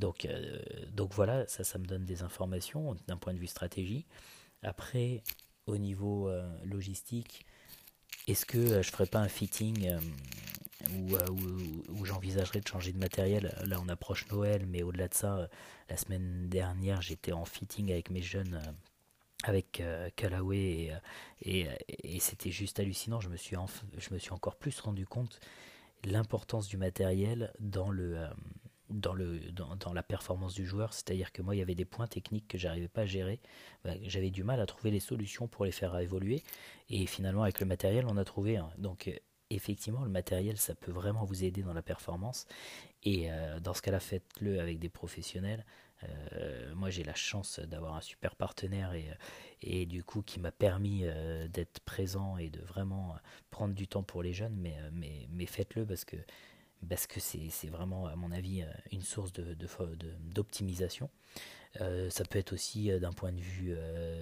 Donc, 0.01 0.27
donc 0.93 1.15
voilà, 1.15 1.47
ça, 1.47 1.63
ça 1.63 1.79
me 1.79 1.87
donne 1.87 2.05
des 2.05 2.23
informations 2.23 2.97
d'un 3.07 3.17
point 3.17 3.33
de 3.33 3.39
vue 3.39 3.47
stratégie. 3.47 4.07
Après, 4.65 5.23
au 5.67 5.77
niveau 5.79 6.31
logistique, 6.65 7.47
est-ce 8.29 8.47
que 8.47 8.83
je 8.83 8.91
ferais 8.91 9.07
pas 9.07 9.21
un 9.21 9.29
fitting 9.29 9.91
où, 10.93 11.17
où, 11.93 12.05
j'envisagerais 12.05 12.61
de 12.61 12.69
changer 12.69 12.93
de 12.93 12.99
matériel? 12.99 13.55
Là, 13.65 13.79
on 13.83 13.89
approche 13.89 14.27
Noël, 14.29 14.67
mais 14.67 14.83
au-delà 14.83 15.09
de 15.09 15.15
ça, 15.15 15.49
la 15.89 15.97
semaine 15.97 16.49
dernière, 16.49 17.03
j'étais 17.03 17.33
en 17.33 17.45
fitting 17.45 17.91
avec 17.91 18.11
mes 18.11 18.23
jeunes 18.23 18.61
avec 19.45 19.81
euh, 19.81 20.09
Callaway 20.17 20.93
et, 21.43 21.67
et, 21.89 22.21
c'était 22.21 22.51
juste 22.51 22.81
hallucinant. 22.81 23.21
Je 23.21 23.29
me, 23.29 23.37
suis 23.37 23.57
je 23.99 24.15
me 24.15 24.19
suis 24.19 24.33
encore 24.33 24.57
plus 24.57 24.81
rendu 24.81 25.07
compte 25.07 25.41
l'importance 26.05 26.69
du 26.69 26.77
matériel 26.77 27.53
dans, 27.61 27.91
le, 27.91 28.27
dans, 28.91 29.15
le, 29.15 29.41
dans, 29.53 29.93
la 29.93 30.03
performance 30.03 30.55
du 30.55 30.67
joueur. 30.67 30.93
C'est-à-dire 30.93 31.33
que 31.33 31.43
moi, 31.43 31.55
il 31.55 31.59
y 31.59 31.63
avait 31.63 31.75
des 31.75 31.85
points 31.85 32.07
techniques 32.07 32.49
que 32.49 32.59
j'arrivais 32.59 32.89
pas 32.89 33.03
à 33.03 33.07
gérer. 33.07 33.41
Bah, 33.85 33.93
j'avais 34.03 34.31
du 34.31 34.45
mal 34.45 34.61
à 34.61 34.67
trouver 34.67 34.91
les 34.91 35.01
solutions 35.01 35.49
pour 35.49 35.65
les 35.65 35.73
faire 35.73 35.97
évoluer. 35.99 36.43
Et 36.91 37.07
finalement, 37.07 37.43
avec 37.43 37.61
le 37.61 37.67
matériel, 37.67 38.07
on 38.09 38.17
a 38.17 38.25
trouvé. 38.25 38.61
Donc, 38.79 39.11
effectivement, 39.51 40.03
le 40.03 40.11
matériel, 40.11 40.57
ça 40.57 40.75
peut 40.75 40.93
vraiment 40.93 41.25
vous 41.25 41.45
aider 41.45 41.63
dans 41.63 41.73
la 41.73 41.83
performance. 41.83 42.47
Et 43.03 43.31
euh, 43.31 43.61
dans 43.61 43.75
ce 43.75 43.83
cas-là, 43.83 44.01
faites-le 44.01 44.61
avec 44.61 44.79
des 44.79 44.89
professionnels. 44.89 45.65
Euh, 46.03 46.75
moi, 46.75 46.91
j'ai 46.91 47.05
la 47.05 47.15
chance 47.15 47.61
d'avoir 47.61 47.95
un 47.95 48.01
super 48.01 48.37
partenaire 48.37 48.93
et, 48.93 49.07
et 49.63 49.87
du 49.87 50.05
coup 50.05 50.23
qui 50.23 50.39
m'a 50.39 50.51
permis 50.51 51.03
euh, 51.05 51.49
d'être 51.49 51.81
présent 51.81 52.37
et 52.37 52.51
de 52.51 52.61
vraiment 52.61 53.17
prendre 53.51 53.75
du 53.75 53.89
temps 53.89 54.03
pour 54.03 54.23
les 54.23 54.33
jeunes. 54.33 54.57
Mais, 54.57 54.77
mais, 54.93 55.27
mais 55.31 55.47
faites-le 55.47 55.87
parce 55.87 56.05
que 56.05 56.17
parce 56.89 57.07
que 57.07 57.21
c'est 57.21 57.69
vraiment, 57.69 58.07
à 58.07 58.17
mon 58.17 58.31
avis, 58.31 58.65
une 58.93 59.03
source 59.03 59.33
d'optimisation. 59.33 61.09
De, 61.81 62.05
de, 62.05 62.09
ça 62.11 62.25
peut 62.25 62.39
être 62.39 62.53
aussi 62.53 62.91
d'un 63.01 63.13
point 63.13 63.33
de 63.33 63.41
vue 63.41 63.75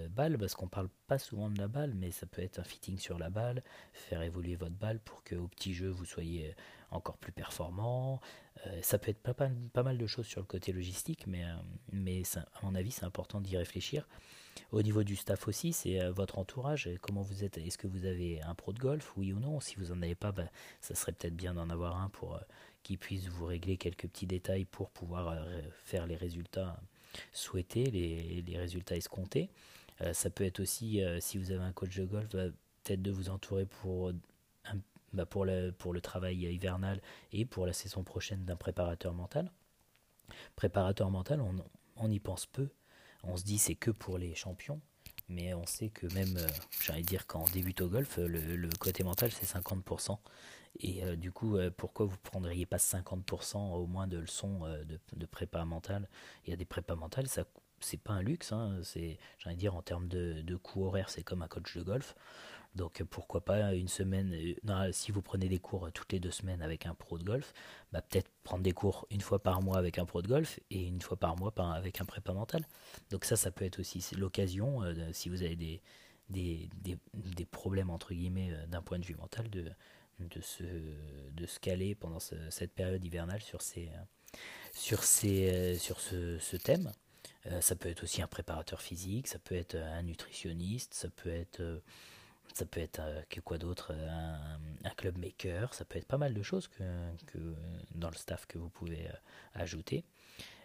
balle, 0.09 0.37
parce 0.37 0.55
qu'on 0.55 0.67
parle 0.67 0.89
pas 1.07 1.19
souvent 1.19 1.49
de 1.49 1.57
la 1.59 1.67
balle, 1.67 1.93
mais 1.93 2.11
ça 2.11 2.25
peut 2.25 2.41
être 2.41 2.59
un 2.59 2.63
fitting 2.63 2.97
sur 2.97 3.19
la 3.19 3.29
balle, 3.29 3.63
faire 3.93 4.21
évoluer 4.21 4.55
votre 4.55 4.75
balle 4.75 4.99
pour 4.99 5.23
que 5.23 5.35
au 5.35 5.47
petit 5.47 5.73
jeu 5.73 5.89
vous 5.89 6.05
soyez 6.05 6.55
encore 6.93 7.17
plus 7.17 7.31
performant. 7.31 8.21
Euh, 8.67 8.79
ça 8.81 8.97
peut 8.97 9.11
être 9.11 9.21
pas, 9.21 9.33
pas, 9.33 9.83
mal 9.83 9.97
de 9.97 10.07
choses 10.07 10.27
sur 10.27 10.39
le 10.39 10.45
côté 10.45 10.71
logistique, 10.71 11.27
mais, 11.27 11.43
euh, 11.43 11.55
mais 11.91 12.23
à 12.35 12.45
mon 12.63 12.75
avis, 12.75 12.91
c'est 12.91 13.05
important 13.05 13.41
d'y 13.41 13.57
réfléchir. 13.57 14.07
Au 14.71 14.81
niveau 14.81 15.03
du 15.03 15.15
staff 15.15 15.47
aussi, 15.47 15.73
c'est 15.73 16.01
euh, 16.01 16.11
votre 16.11 16.37
entourage. 16.39 16.89
Comment 17.01 17.21
vous 17.21 17.43
êtes? 17.43 17.57
Est-ce 17.57 17.77
que 17.77 17.87
vous 17.87 18.05
avez 18.05 18.41
un 18.41 18.55
pro 18.55 18.73
de 18.73 18.79
golf, 18.79 19.13
oui 19.17 19.33
ou 19.33 19.39
non? 19.39 19.59
Si 19.59 19.75
vous 19.75 19.93
n'en 19.93 20.01
avez 20.01 20.15
pas, 20.15 20.31
bah, 20.31 20.49
ça 20.81 20.95
serait 20.95 21.11
peut-être 21.11 21.35
bien 21.35 21.53
d'en 21.53 21.69
avoir 21.69 21.97
un 21.97 22.09
pour 22.09 22.39
qui 22.83 22.97
puisse 22.97 23.27
vous 23.27 23.45
régler 23.45 23.77
quelques 23.77 24.07
petits 24.07 24.27
détails 24.27 24.65
pour 24.65 24.89
pouvoir 24.89 25.37
faire 25.71 26.05
les 26.05 26.17
résultats 26.17 26.77
souhaités, 27.31 27.85
les, 27.85 28.41
les 28.41 28.57
résultats 28.57 28.97
escomptés. 28.97 29.49
ça 30.11 30.29
peut 30.29 30.43
être 30.43 30.59
aussi, 30.59 31.01
si 31.21 31.37
vous 31.37 31.51
avez 31.51 31.63
un 31.63 31.71
coach 31.71 31.95
de 31.95 32.03
golf, 32.03 32.27
bah, 32.33 32.47
peut-être 32.83 33.01
de 33.01 33.11
vous 33.11 33.29
entourer 33.29 33.65
pour 33.65 34.11
bah, 35.13 35.25
pour, 35.25 35.45
le, 35.45 35.71
pour 35.71 35.93
le 35.93 36.01
travail 36.01 36.39
hivernal 36.53 36.99
et 37.31 37.45
pour 37.45 37.65
la 37.67 37.73
saison 37.73 38.03
prochaine 38.03 38.45
d'un 38.45 38.55
préparateur 38.55 39.13
mental. 39.13 39.51
Préparateur 40.55 41.09
mental, 41.11 41.39
on, 41.39 41.55
on 41.97 42.11
y 42.11 42.19
pense 42.19 42.47
peu. 42.47 42.67
On 43.23 43.37
se 43.37 43.43
dit 43.43 43.57
c'est 43.57 43.75
que 43.75 43.91
pour 43.91 44.17
les 44.17 44.35
champions, 44.35 44.81
mais 45.29 45.53
on 45.53 45.65
sait 45.65 45.89
que 45.89 46.07
même, 46.13 46.37
euh, 46.37 46.47
j'allais 46.81 47.01
dire 47.01 47.25
quand 47.27 47.43
on 47.43 47.83
au 47.83 47.89
golf, 47.89 48.17
le, 48.17 48.69
côté 48.79 49.03
mental 49.03 49.31
c'est 49.31 49.45
50%. 49.45 50.17
Et 50.79 51.03
euh, 51.03 51.15
du 51.15 51.31
coup, 51.31 51.57
euh, 51.57 51.69
pourquoi 51.75 52.05
vous 52.05 52.17
prendriez 52.17 52.65
pas 52.65 52.77
50% 52.77 53.57
au 53.73 53.85
moins 53.85 54.07
de 54.07 54.17
leçons 54.17 54.61
de, 54.85 54.99
de, 55.15 55.25
prépa 55.25 55.63
mentale? 55.65 56.09
Il 56.45 56.49
y 56.49 56.53
a 56.53 56.55
des 56.57 56.65
prépas 56.65 56.95
mentales, 56.95 57.27
ça 57.27 57.45
c'est 57.79 57.97
pas 57.97 58.13
un 58.13 58.21
luxe, 58.21 58.53
hein, 58.53 58.79
j'allais 59.39 59.57
dire 59.57 59.75
en 59.75 59.81
termes 59.81 60.07
de, 60.07 60.41
de 60.41 60.55
coût 60.55 60.85
horaire, 60.85 61.09
c'est 61.09 61.23
comme 61.23 61.41
un 61.41 61.47
coach 61.47 61.75
de 61.75 61.83
golf. 61.83 62.15
Donc 62.75 63.03
pourquoi 63.03 63.45
pas 63.45 63.75
une 63.75 63.87
semaine, 63.87 64.33
euh, 64.67 64.91
si 64.91 65.11
vous 65.11 65.21
prenez 65.21 65.47
des 65.47 65.59
cours 65.59 65.91
toutes 65.91 66.11
les 66.11 66.19
deux 66.19 66.31
semaines 66.31 66.61
avec 66.63 66.87
un 66.87 66.95
pro 66.95 67.19
de 67.19 67.23
golf, 67.23 67.53
bah 67.91 68.01
peut-être 68.01 68.29
prendre 68.43 68.63
des 68.63 68.71
cours 68.71 69.07
une 69.11 69.21
fois 69.21 69.41
par 69.41 69.61
mois 69.61 69.77
avec 69.77 69.99
un 69.99 70.05
pro 70.05 70.21
de 70.23 70.27
golf 70.27 70.59
et 70.71 70.87
une 70.87 71.01
fois 71.01 71.17
par 71.17 71.37
mois 71.37 71.53
avec 71.75 72.01
un 72.01 72.05
prépa 72.05 72.33
mental. 72.33 72.65
Donc 73.11 73.25
ça, 73.25 73.35
ça 73.35 73.51
peut 73.51 73.65
être 73.65 73.79
aussi 73.79 74.03
l'occasion, 74.15 74.81
euh, 74.81 74.93
si 75.11 75.29
vous 75.29 75.43
avez 75.43 75.55
des, 75.55 75.81
des, 76.29 76.69
des, 76.81 77.45
problèmes 77.45 77.91
entre 77.91 78.13
guillemets 78.13 78.51
euh, 78.51 78.65
d'un 78.65 78.81
point 78.81 78.97
de 78.97 79.05
vue 79.05 79.15
mental, 79.15 79.47
de, 79.51 79.65
de, 80.19 80.41
se, 80.41 80.63
de 80.63 81.45
se 81.45 81.59
caler 81.59 81.93
pendant 81.93 82.19
cette 82.19 82.71
période 82.73 83.05
hivernale 83.05 83.41
sur, 83.41 83.61
ces, 83.61 83.89
sur, 84.73 85.03
ces, 85.03 85.77
sur 85.77 85.99
ce 85.99 86.57
thème. 86.57 86.91
ça 87.61 87.75
peut 87.75 87.89
être 87.89 88.03
aussi 88.03 88.23
un 88.23 88.27
préparateur 88.27 88.81
physique, 88.81 89.27
ça 89.27 89.37
peut 89.37 89.55
être 89.55 89.75
un 89.75 90.01
nutritionniste, 90.01 90.95
ça 90.95 91.09
peut 91.09 91.29
être 91.29 91.61
ça 92.53 92.65
peut 92.65 92.79
être 92.79 92.99
euh, 93.01 93.21
quoi 93.43 93.57
d'autre 93.57 93.91
euh, 93.93 94.57
un, 94.83 94.89
club 94.91 95.17
maker, 95.17 95.73
ça 95.73 95.85
peut 95.85 95.97
être 95.97 96.07
pas 96.07 96.17
mal 96.17 96.33
de 96.33 96.41
choses 96.43 96.67
que, 96.67 96.83
que 97.27 97.55
dans 97.95 98.09
le 98.09 98.15
staff 98.15 98.45
que 98.45 98.57
vous 98.57 98.69
pouvez 98.69 99.07
euh, 99.07 99.13
ajouter. 99.53 100.05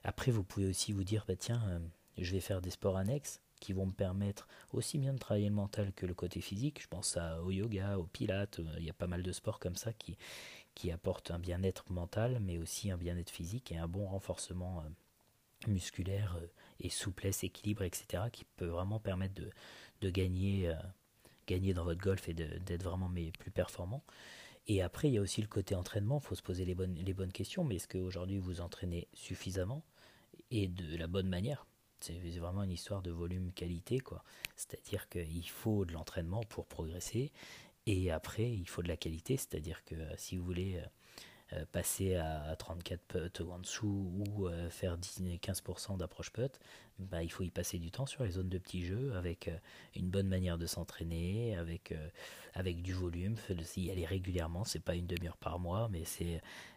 Après, 0.05 0.31
vous 0.31 0.45
pouvez 0.45 0.67
aussi 0.67 0.93
vous 0.93 1.05
dire, 1.05 1.25
bah, 1.27 1.37
tiens, 1.37 1.81
je 2.17 2.33
vais 2.33 2.41
faire 2.41 2.61
des 2.61 2.71
sports 2.71 2.97
annexes 2.97 3.41
qui 3.61 3.73
vont 3.73 3.87
me 3.87 3.93
permettre 3.93 4.47
aussi 4.73 4.99
bien 4.99 5.13
de 5.13 5.19
travailler 5.19 5.49
le 5.49 5.55
mental 5.55 5.93
que 5.93 6.07
le 6.07 6.15
côté 6.15 6.41
physique. 6.41 6.81
Je 6.81 6.87
pense 6.87 7.17
à, 7.17 7.43
au 7.43 7.51
yoga, 7.51 7.99
au 7.99 8.05
pilates, 8.05 8.61
il 8.79 8.85
y 8.85 8.91
a 8.91 8.95
pas 8.95 9.09
mal 9.09 9.23
de 9.23 9.33
sports 9.33 9.59
comme 9.59 9.75
ça 9.75 9.93
qui, 9.93 10.17
qui 10.75 10.93
apportent 10.93 11.33
un 11.33 11.41
bien-être 11.41 11.91
mental, 11.91 12.39
mais 12.41 12.59
aussi 12.59 12.91
un 12.91 12.97
bien-être 12.97 13.31
physique 13.31 13.73
et 13.73 13.77
un 13.77 13.89
bon 13.89 14.07
renforcement 14.07 14.85
musculaire 15.67 16.39
et 16.79 16.89
souplesse, 16.89 17.43
équilibre, 17.43 17.83
etc., 17.83 18.25
qui 18.33 18.45
peut 18.45 18.67
vraiment 18.67 19.01
permettre 19.01 19.35
de, 19.35 19.51
de 20.01 20.11
gagner 20.11 20.73
gagner 21.49 21.75
dans 21.75 21.85
votre 21.85 22.01
golf 22.01 22.29
et 22.29 22.35
d'être 22.35 22.83
vraiment 22.83 23.09
mais, 23.09 23.33
plus 23.33 23.51
performant. 23.51 24.05
Et 24.67 24.83
après, 24.83 25.09
il 25.09 25.15
y 25.15 25.19
a 25.19 25.23
aussi 25.23 25.41
le 25.41 25.49
côté 25.49 25.75
entraînement, 25.75 26.21
il 26.23 26.27
faut 26.27 26.35
se 26.35 26.43
poser 26.43 26.65
les 26.67 26.75
bonnes, 26.75 26.95
les 26.95 27.15
bonnes 27.15 27.33
questions, 27.33 27.65
mais 27.65 27.77
est-ce 27.77 27.89
qu'aujourd'hui 27.89 28.39
vous 28.39 28.61
entraînez 28.61 29.09
suffisamment 29.15 29.83
et 30.51 30.69
de 30.69 30.97
la 30.97 31.07
bonne 31.07 31.29
manière? 31.29 31.67
C'est 32.01 32.19
vraiment 32.39 32.63
une 32.63 32.71
histoire 32.71 33.03
de 33.03 33.11
volume-qualité, 33.11 33.99
quoi. 33.99 34.23
C'est-à-dire 34.55 35.09
qu'il 35.09 35.49
faut 35.49 35.85
de 35.85 35.93
l'entraînement 35.93 36.43
pour 36.45 36.67
progresser, 36.67 37.33
et 37.87 38.11
après, 38.11 38.53
il 38.53 38.69
faut 38.69 38.83
de 38.83 38.89
la 38.89 38.99
qualité, 38.99 39.39
c'est-à-dire 39.39 39.83
que 39.85 39.97
si 40.19 40.37
vous 40.37 40.45
voulez 40.45 40.77
euh, 40.77 40.83
euh, 40.83 40.89
passer 41.73 42.17
à 42.17 42.55
34 42.57 43.01
putts 43.09 43.41
en 43.41 43.59
dessous 43.59 44.13
ou 44.19 44.47
euh, 44.49 44.69
faire 44.71 44.99
10-15% 44.99 45.97
d'approche 45.97 46.31
putt, 46.31 46.59
bah, 46.99 47.23
il 47.23 47.31
faut 47.31 47.43
y 47.43 47.51
passer 47.51 47.79
du 47.79 47.91
temps 47.91 48.07
sur 48.07 48.25
les 48.25 48.33
zones 48.33 48.49
de 48.49 48.59
petits 48.59 48.85
jeux 48.85 49.15
avec 49.17 49.49
euh, 49.49 49.57
une 49.97 50.11
bonne 50.11 50.29
manière 50.29 50.59
de 50.59 50.67
s'entraîner, 50.67 51.57
avec, 51.57 51.95
avec 52.55 52.83
du 52.83 52.93
volume, 52.93 53.37
y 53.77 53.91
aller 53.91 54.05
régulièrement, 54.05 54.65
c'est 54.65 54.83
pas 54.83 54.95
une 54.95 55.07
demi-heure 55.07 55.37
par 55.37 55.59
mois, 55.59 55.89
mais 55.91 56.03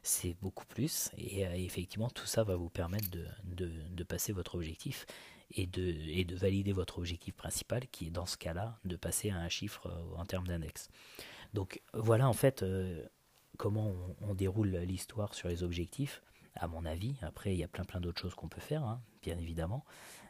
c'est 0.04 0.36
beaucoup 0.42 0.66
plus. 0.66 1.10
Et 1.18 1.42
effectivement, 1.64 2.10
tout 2.10 2.26
ça 2.26 2.44
va 2.44 2.56
vous 2.56 2.70
permettre 2.70 3.10
de, 3.10 3.26
de, 3.44 3.72
de 3.90 4.04
passer 4.04 4.32
votre 4.32 4.56
objectif 4.56 5.06
et 5.52 5.68
de, 5.68 5.84
et 5.84 6.24
de 6.24 6.36
valider 6.36 6.72
votre 6.72 7.00
objectif 7.00 7.34
principal, 7.36 7.88
qui 7.92 8.08
est 8.08 8.12
dans 8.12 8.26
ce 8.26 8.38
cas-là 8.38 8.80
de 8.86 8.96
passer 8.96 9.32
à 9.32 9.38
un 9.38 9.50
chiffre 9.50 9.92
en 10.16 10.26
termes 10.26 10.48
d'index. 10.48 10.90
Donc 11.54 11.82
voilà 11.94 12.30
en 12.30 12.34
fait 12.34 12.64
comment 13.62 13.94
on, 14.22 14.34
déroule 14.34 14.76
l'histoire 14.78 15.36
sur 15.36 15.48
les 15.48 15.62
objectifs, 15.62 16.24
à 16.56 16.68
mon 16.68 16.84
avis. 16.84 17.14
Après, 17.22 17.54
il 17.54 17.60
y 17.60 17.64
a 17.64 17.68
plein 17.68 17.84
plein 17.84 18.02
d'autres 18.02 18.20
choses 18.20 18.34
qu'on 18.34 18.48
peut 18.48 18.60
faire, 18.60 18.84
hein, 18.84 19.04
bien 19.22 19.38
évidemment. 19.38 19.86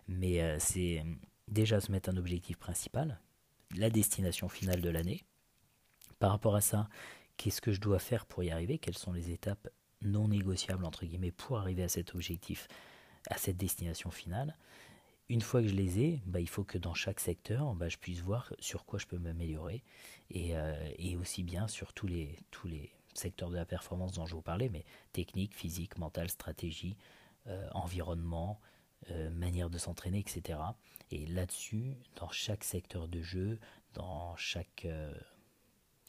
Mais 0.10 0.41
euh, 0.41 0.58
c'est 0.60 1.06
déjà 1.48 1.80
se 1.80 1.94
mettre 1.94 2.10
un 2.10 2.17
objectif 2.17 2.58
principal, 2.58 3.22
la 3.78 3.89
destination 3.89 4.50
finale 4.50 4.82
de 4.82 4.89
l'année. 4.89 5.24
Par 6.20 6.32
rapport 6.32 6.58
à 6.58 6.62
ça, 6.62 6.89
qu'est-ce 7.38 7.62
que 7.62 7.72
je 7.72 7.80
dois 7.80 8.00
faire 8.00 8.26
pour 8.26 8.44
y 8.44 8.52
arriver? 8.52 8.78
Quelles 8.80 8.98
sont 8.98 9.13
les 9.13 9.32
étapes 9.32 9.70
non 10.02 10.28
négociables, 10.28 10.84
entre 10.84 11.06
guillemets, 11.06 11.32
pour 11.32 11.58
arriver 11.58 11.84
à 11.84 11.89
cet 11.89 12.13
objectif, 12.13 12.67
à 13.30 13.38
cette 13.38 13.56
destination 13.56 14.12
finale? 14.12 14.58
Une 15.30 15.39
fois 15.39 15.62
que 15.62 15.70
je 15.70 15.76
les 15.76 16.02
ai, 16.02 16.22
bah, 16.26 16.41
il 16.41 16.50
faut 16.50 16.65
que 16.65 16.78
dans 16.78 16.94
chaque 16.94 17.22
secteur, 17.22 17.76
bah, 17.76 17.88
je 17.88 17.98
puisse 17.98 18.20
voir 18.20 18.54
sur 18.60 18.84
quoi 18.84 19.00
je 19.00 19.06
peux 19.06 19.20
m'améliorer 19.20 19.86
et, 20.32 20.58
euh, 20.58 21.17
aussi 21.17 21.44
bien 21.44 21.70
sur 21.70 21.94
tous 21.94 22.08
les, 22.08 22.38
secteur 23.13 23.50
de 23.50 23.56
la 23.56 23.65
performance 23.65 24.13
dont 24.13 24.26
je 24.26 24.36
vous 24.36 24.41
parlais, 24.41 24.69
mais 24.69 24.86
technique, 25.13 25.56
physique, 25.56 25.97
mentale, 25.97 26.30
stratégie, 26.30 26.97
euh, 27.47 27.67
environnement, 27.74 28.60
euh, 29.10 29.32
manière 29.32 29.71
de 29.71 29.80
s'entraîner, 29.80 30.19
etc. 30.19 30.60
Et 31.10 31.26
là-dessus, 31.26 31.97
dans 32.15 32.30
chaque 32.30 32.63
secteur 32.63 33.08
de 33.08 33.21
jeu, 33.21 33.60
dans 33.95 34.36
chaque, 34.36 34.86
euh, 34.86 35.12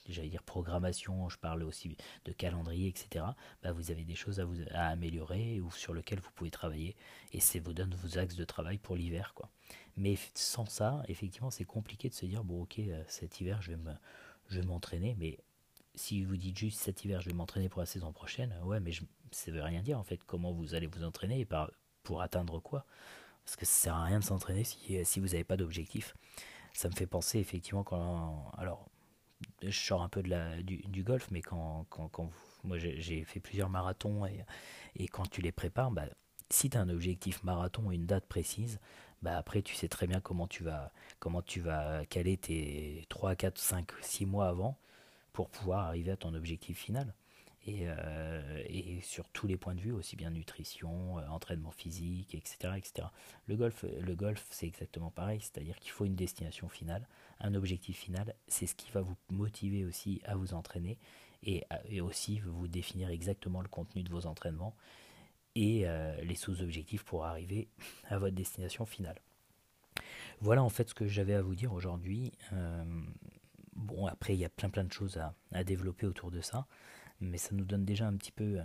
j'allais 0.08 0.28
dire 0.28 0.42
programmation, 0.42 1.30
je 1.30 1.38
parle 1.38 1.62
aussi 1.62 1.96
de 2.26 2.32
calendrier, 2.32 2.88
etc. 2.88 3.24
Bah, 3.62 3.72
vous 3.72 3.90
avez 3.90 4.04
des 4.04 4.14
choses 4.14 4.40
à, 4.40 4.44
vous, 4.44 4.56
à 4.72 4.88
améliorer 4.88 5.60
ou 5.60 5.70
sur 5.70 5.94
lesquelles 5.94 6.20
vous 6.20 6.30
pouvez 6.34 6.50
travailler, 6.50 6.96
et 7.32 7.40
ça 7.40 7.58
vous 7.60 7.72
donne 7.72 7.94
vos 7.94 8.18
axes 8.18 8.36
de 8.36 8.44
travail 8.44 8.76
pour 8.76 8.96
l'hiver, 8.96 9.32
quoi. 9.34 9.48
Mais 9.96 10.16
sans 10.34 10.66
ça, 10.66 11.02
effectivement, 11.08 11.50
c'est 11.50 11.64
compliqué 11.64 12.10
de 12.10 12.14
se 12.14 12.26
dire 12.26 12.44
bon, 12.44 12.62
ok, 12.62 12.80
cet 13.08 13.40
hiver, 13.40 13.62
je 13.62 13.70
vais 13.70 13.78
me, 13.78 13.92
je 14.48 14.60
vais 14.60 14.66
m'entraîner, 14.66 15.16
mais 15.18 15.38
si 15.94 16.24
vous 16.24 16.36
dites 16.36 16.56
juste 16.56 16.80
cet 16.80 17.04
hiver 17.04 17.20
je 17.20 17.28
vais 17.28 17.34
m'entraîner 17.34 17.68
pour 17.68 17.80
la 17.80 17.86
saison 17.86 18.12
prochaine, 18.12 18.54
ouais, 18.64 18.80
mais 18.80 18.92
je, 18.92 19.02
ça 19.30 19.50
veut 19.50 19.62
rien 19.62 19.82
dire 19.82 19.98
en 19.98 20.04
fait. 20.04 20.20
Comment 20.24 20.52
vous 20.52 20.74
allez 20.74 20.86
vous 20.86 21.04
entraîner 21.04 21.44
par, 21.44 21.70
pour 22.02 22.22
atteindre 22.22 22.60
quoi? 22.60 22.86
Parce 23.44 23.56
que 23.56 23.66
ça 23.66 23.72
sert 23.72 23.94
à 23.94 24.04
rien 24.04 24.20
de 24.20 24.24
s'entraîner 24.24 24.64
si, 24.64 25.04
si 25.04 25.20
vous 25.20 25.28
n'avez 25.28 25.44
pas 25.44 25.56
d'objectif. 25.56 26.14
Ça 26.72 26.88
me 26.88 26.94
fait 26.94 27.06
penser 27.06 27.38
effectivement 27.38 27.84
quand. 27.84 28.50
Alors, 28.56 28.88
je 29.62 29.70
sors 29.70 30.02
un 30.02 30.08
peu 30.08 30.22
de 30.22 30.30
la, 30.30 30.62
du, 30.62 31.02
golf, 31.02 31.28
mais 31.30 31.42
quand, 31.42 31.86
quand, 31.90 32.08
quand 32.08 32.30
moi 32.64 32.78
j'ai 32.78 33.24
fait 33.24 33.40
plusieurs 33.40 33.68
marathons 33.68 34.24
et, 34.26 34.44
et, 34.96 35.08
quand 35.08 35.28
tu 35.28 35.42
les 35.42 35.52
prépares, 35.52 35.90
bah, 35.90 36.06
si 36.50 36.70
tu 36.70 36.76
as 36.78 36.80
un 36.80 36.88
objectif 36.88 37.42
marathon 37.42 37.90
et 37.90 37.96
une 37.96 38.06
date 38.06 38.26
précise, 38.26 38.78
bah 39.22 39.36
après 39.38 39.62
tu 39.62 39.74
sais 39.74 39.88
très 39.88 40.06
bien 40.06 40.20
comment 40.20 40.46
tu 40.48 40.64
vas, 40.64 40.92
comment 41.18 41.42
tu 41.42 41.60
vas 41.60 42.04
caler 42.06 42.36
tes 42.36 43.04
3, 43.08 43.36
4, 43.36 43.58
5, 43.58 43.86
6 44.00 44.26
mois 44.26 44.48
avant 44.48 44.78
pour 45.32 45.48
pouvoir 45.50 45.86
arriver 45.86 46.10
à 46.10 46.16
ton 46.16 46.34
objectif 46.34 46.78
final. 46.78 47.14
Et, 47.64 47.82
euh, 47.84 48.62
et, 48.66 49.00
sur 49.02 49.28
tous 49.28 49.46
les 49.46 49.56
points 49.56 49.76
de 49.76 49.80
vue, 49.80 49.92
aussi 49.92 50.16
bien 50.16 50.30
nutrition, 50.30 51.20
euh, 51.20 51.26
entraînement 51.28 51.70
physique, 51.70 52.34
etc. 52.34 52.74
etc. 52.76 53.06
Le 53.46 53.54
golf, 53.54 53.84
le 53.84 54.14
golf 54.16 54.44
c'est 54.50 54.66
exactement 54.66 55.12
pareil, 55.12 55.40
c'est-à-dire 55.40 55.78
qu'il 55.78 55.92
faut 55.92 56.04
une 56.04 56.16
destination 56.16 56.68
finale, 56.68 57.06
un 57.38 57.54
objectif 57.54 57.96
final, 57.96 58.34
c'est 58.48 58.66
ce 58.66 58.74
qui 58.74 58.90
va 58.90 59.00
vous 59.00 59.14
motiver 59.30 59.84
aussi 59.84 60.20
à 60.24 60.34
vous 60.34 60.54
entraîner 60.54 60.98
et, 61.44 61.62
et 61.88 62.00
aussi 62.00 62.40
vous 62.40 62.66
définir 62.66 63.10
exactement 63.10 63.60
le 63.60 63.68
contenu 63.68 64.02
de 64.02 64.10
vos 64.10 64.26
entraînements 64.26 64.74
et 65.54 65.86
euh, 65.86 66.20
les 66.22 66.34
sous-objectifs 66.34 67.04
pour 67.04 67.24
arriver 67.24 67.68
à 68.08 68.18
votre 68.18 68.34
destination 68.34 68.86
finale. 68.86 69.20
Voilà 70.40 70.62
en 70.62 70.68
fait 70.68 70.88
ce 70.88 70.94
que 70.94 71.06
j'avais 71.06 71.34
à 71.34 71.42
vous 71.42 71.54
dire 71.54 71.72
aujourd'hui. 71.72 72.32
Bon, 73.74 74.06
après, 74.06 74.34
il 74.34 74.40
y 74.40 74.44
a 74.44 74.48
plein 74.48 74.70
plein 74.70 74.84
de 74.84 74.92
choses 74.92 75.16
à, 75.18 75.34
à 75.52 75.64
développer 75.64 76.06
autour 76.06 76.30
de 76.30 76.40
ça 76.40 76.66
mais 77.22 77.38
ça 77.38 77.54
nous 77.54 77.64
donne 77.64 77.84
déjà 77.84 78.06
un 78.06 78.16
petit 78.16 78.32
peu 78.32 78.58
euh, 78.58 78.62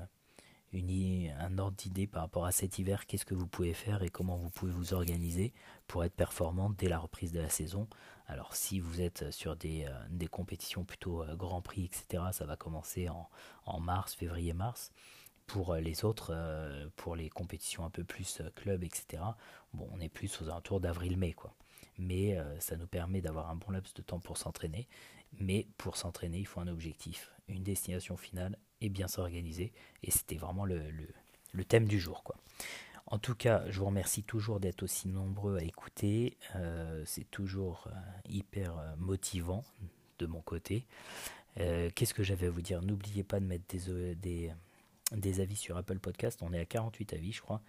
une, 0.74 1.32
un 1.40 1.58
ordre 1.58 1.78
d'idée 1.78 2.08
par 2.08 2.24
rapport 2.24 2.46
à 2.46 2.52
cet 2.52 2.80
hiver, 2.80 3.06
qu'est-ce 3.06 3.26
que 3.26 3.36
vous 3.36 3.48
pouvez 3.48 3.74
faire 3.74 4.04
et 4.04 4.10
comment 4.10 4.36
vous 4.36 4.50
pouvez 4.50 4.72
vous 4.72 4.94
organiser 4.94 5.54
pour 5.88 6.04
être 6.04 6.16
performant 6.16 6.70
dès 6.70 6.90
la 6.90 7.00
reprise 7.00 7.32
de 7.32 7.40
la 7.40 7.50
saison? 7.50 7.88
Alors 8.26 8.56
si 8.56 8.80
vous 8.80 9.00
êtes 9.00 9.32
sur 9.32 9.56
des, 9.56 9.86
euh, 9.86 9.94
des 10.10 10.28
compétitions 10.28 10.84
plutôt 10.84 11.24
euh, 11.24 11.36
Grand 11.36 11.62
Prix, 11.62 11.86
etc., 11.86 12.24
ça 12.32 12.46
va 12.46 12.58
commencer 12.58 13.08
en, 13.10 13.30
en 13.66 13.80
mars, 13.80 14.14
février-mars. 14.16 14.92
Pour 15.46 15.76
les 15.76 16.04
autres, 16.04 16.36
pour 16.98 17.16
les 17.16 17.30
compétitions 17.30 17.86
un 17.86 17.90
peu 17.90 18.04
plus 18.04 18.42
club, 18.54 18.84
etc., 18.84 19.24
bon, 19.74 19.88
on 19.94 20.02
est 20.02 20.10
plus 20.10 20.42
aux 20.42 20.50
alentours 20.50 20.82
d'avril-mai, 20.82 21.32
quoi. 21.32 21.56
Mais 21.98 22.38
ça 22.60 22.78
nous 22.78 22.88
permet 22.88 23.22
d'avoir 23.22 23.50
un 23.50 23.56
bon 23.56 23.72
laps 23.72 23.94
de 23.94 24.02
temps 24.02 24.20
pour 24.20 24.38
s'entraîner. 24.38 24.88
Mais 25.40 25.68
pour 25.78 25.98
s'entraîner, 25.98 26.40
il 26.40 26.46
faut 26.46 26.60
un 26.60 26.68
objectif 26.68 27.32
une 27.48 27.64
destination 27.64 28.18
finale 28.18 28.58
et 28.82 28.90
bien 28.90 29.08
s'organiser. 29.08 29.72
Et 30.04 30.12
c'était 30.12 30.36
vraiment 30.36 30.66
le, 30.66 30.82
thème 31.68 31.88
du 31.88 32.00
jour. 32.00 32.24
Quoi. 32.24 32.36
En 33.06 33.20
tout 33.20 33.36
cas, 33.36 33.64
je 33.70 33.80
vous 33.80 33.86
remercie 33.86 34.24
toujours 34.24 34.60
d'être 34.60 34.84
aussi 34.84 35.08
nombreux 35.08 35.58
à 35.58 35.64
écouter. 35.64 36.38
Euh, 36.56 37.04
c'est 37.06 37.30
toujours 37.30 37.88
euh, 37.88 37.92
hyper 38.30 38.78
euh, 38.78 38.96
motivant 38.98 39.64
de 40.20 40.26
mon 40.26 40.42
côté. 40.42 40.86
Qu'est-ce 41.96 42.14
que 42.14 42.22
j'avais 42.22 42.46
à 42.46 42.50
vous 42.52 42.62
dire? 42.62 42.84
N'oubliez 42.84 43.24
pas 43.24 43.40
de 43.40 43.46
mettre 43.46 43.66
des, 43.68 44.54
des, 45.12 45.40
avis 45.40 45.56
sur 45.56 45.78
Apple 45.78 46.00
Podcast. 46.00 46.40
On 46.42 46.54
est 46.54 46.60
à 46.60 46.66
48 46.66 47.14
avis, 47.14 47.32
je 47.32 47.42
crois. 47.42 47.62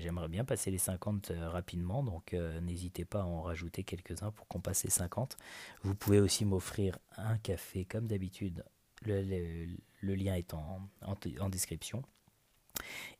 J'aimerais 0.00 0.28
bien 0.28 0.44
passer 0.44 0.70
les 0.70 0.78
50 0.78 1.30
rapidement, 1.36 2.02
donc 2.02 2.32
n'hésitez 2.32 3.04
pas 3.04 3.20
à 3.20 3.24
en 3.24 3.42
rajouter 3.42 3.84
quelques-uns 3.84 4.32
pour 4.32 4.48
qu'on 4.48 4.60
passe 4.60 4.82
les 4.82 4.90
50. 4.90 5.36
Vous 5.82 5.94
pouvez 5.94 6.18
aussi 6.18 6.44
m'offrir 6.44 6.98
un 7.16 7.38
café 7.38 7.84
comme 7.84 8.08
d'habitude. 8.08 8.64
Le, 9.02 9.66
lien 10.02 10.34
est 10.34 10.52
en, 10.52 11.48
description. 11.48 12.02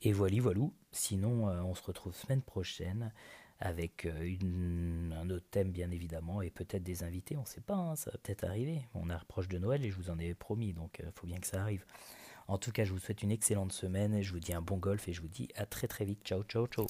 Et 0.02 0.12
voilà, 0.12 0.40
voilà. 0.40 0.66
Sinon, 0.90 1.44
on 1.44 1.74
se 1.74 1.82
retrouve 1.82 2.14
semaine 2.14 2.42
prochaine 2.42 3.12
avec 3.58 4.06
un 4.06 5.30
autre 5.30 5.46
thème 5.50 5.70
bien 5.70 5.90
évidemment 5.90 6.42
et 6.42 6.50
peut-être 6.50 6.82
des 6.82 7.04
invités, 7.04 7.36
on 7.36 7.42
ne 7.42 7.46
sait 7.46 7.60
pas, 7.60 7.74
hein, 7.74 7.96
ça 7.96 8.10
va 8.10 8.18
peut-être 8.18 8.44
arriver. 8.44 8.82
On 8.94 9.08
approche 9.10 9.48
de 9.48 9.58
Noël 9.58 9.84
et 9.84 9.90
je 9.90 9.96
vous 9.96 10.10
en 10.10 10.18
ai 10.18 10.34
promis, 10.34 10.72
donc 10.72 11.00
il 11.02 11.10
faut 11.12 11.26
bien 11.26 11.38
que 11.38 11.46
ça 11.46 11.62
arrive. 11.62 11.84
En 12.48 12.58
tout 12.58 12.72
cas, 12.72 12.84
je 12.84 12.92
vous 12.92 12.98
souhaite 12.98 13.22
une 13.22 13.32
excellente 13.32 13.72
semaine, 13.72 14.22
je 14.22 14.32
vous 14.32 14.40
dis 14.40 14.54
un 14.54 14.62
bon 14.62 14.76
golf 14.76 15.08
et 15.08 15.12
je 15.12 15.20
vous 15.20 15.28
dis 15.28 15.48
à 15.56 15.66
très 15.66 15.88
très 15.88 16.04
vite. 16.04 16.20
Ciao, 16.24 16.42
ciao, 16.44 16.66
ciao. 16.66 16.86